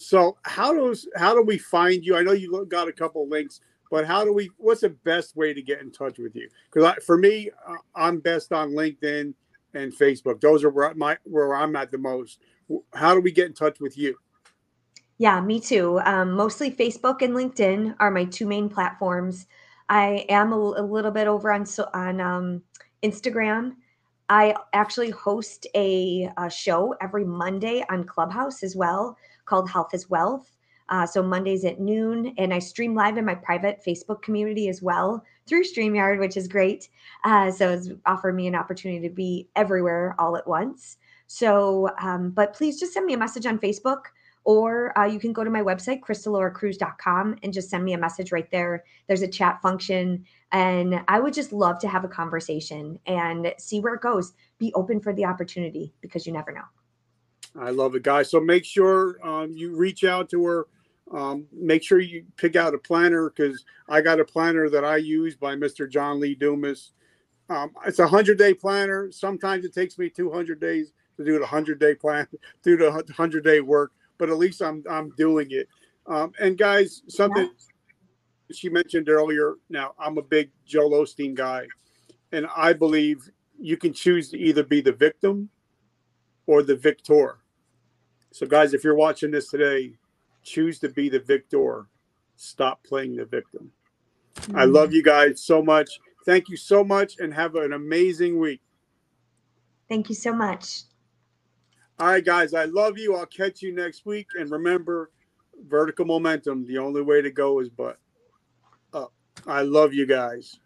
[0.01, 2.15] So how does how do we find you?
[2.15, 4.49] I know you got a couple links, but how do we?
[4.57, 6.49] What's the best way to get in touch with you?
[6.71, 9.33] Because for me, uh, I'm best on LinkedIn
[9.73, 10.41] and Facebook.
[10.41, 12.39] Those are where my where I'm at the most.
[12.93, 14.15] How do we get in touch with you?
[15.17, 15.99] Yeah, me too.
[16.03, 19.45] Um, mostly Facebook and LinkedIn are my two main platforms.
[19.87, 22.63] I am a, a little bit over on so on um,
[23.03, 23.73] Instagram.
[24.31, 30.09] I actually host a, a, show every Monday on Clubhouse as well called Health is
[30.09, 30.57] Wealth.
[30.87, 34.81] Uh, so Mondays at noon, and I stream live in my private Facebook community as
[34.81, 36.87] well through StreamYard, which is great.
[37.25, 40.95] Uh, so it's offered me an opportunity to be everywhere all at once.
[41.27, 44.03] So, um, but please just send me a message on Facebook
[44.43, 48.31] or uh, you can go to my website, krystalorecrews.com, and just send me a message
[48.31, 48.83] right there.
[49.07, 50.25] There's a chat function.
[50.51, 54.33] And I would just love to have a conversation and see where it goes.
[54.57, 56.63] Be open for the opportunity because you never know.
[57.59, 58.29] I love it, guys.
[58.29, 60.67] So make sure um, you reach out to her.
[61.13, 64.97] Um, make sure you pick out a planner because I got a planner that I
[64.97, 65.89] use by Mr.
[65.89, 66.93] John Lee Dumas.
[67.49, 69.11] Um, it's a hundred day planner.
[69.11, 72.27] Sometimes it takes me 200 days to do the hundred day plan,
[72.63, 73.91] do the hundred day work
[74.21, 75.67] but at least I'm I'm doing it.
[76.05, 77.70] Um, and guys, something yeah.
[78.55, 79.55] She mentioned earlier.
[79.69, 81.67] Now I'm a big Joel Osteen guy,
[82.31, 83.29] and I believe
[83.59, 85.49] you can choose to either be the victim
[86.47, 87.37] or the victor.
[88.31, 89.93] So, guys, if you're watching this today,
[90.43, 91.87] choose to be the victor.
[92.35, 93.71] Stop playing the victim.
[94.35, 94.57] Mm-hmm.
[94.57, 95.99] I love you guys so much.
[96.25, 98.61] Thank you so much, and have an amazing week.
[99.89, 100.83] Thank you so much.
[101.99, 103.15] All right, guys, I love you.
[103.15, 104.27] I'll catch you next week.
[104.39, 105.11] And remember,
[105.67, 107.99] vertical momentum, the only way to go is but.
[109.47, 110.59] I love you guys.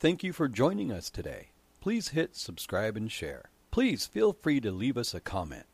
[0.00, 1.50] Thank you for joining us today.
[1.78, 3.50] Please hit subscribe and share.
[3.70, 5.66] Please feel free to leave us a comment.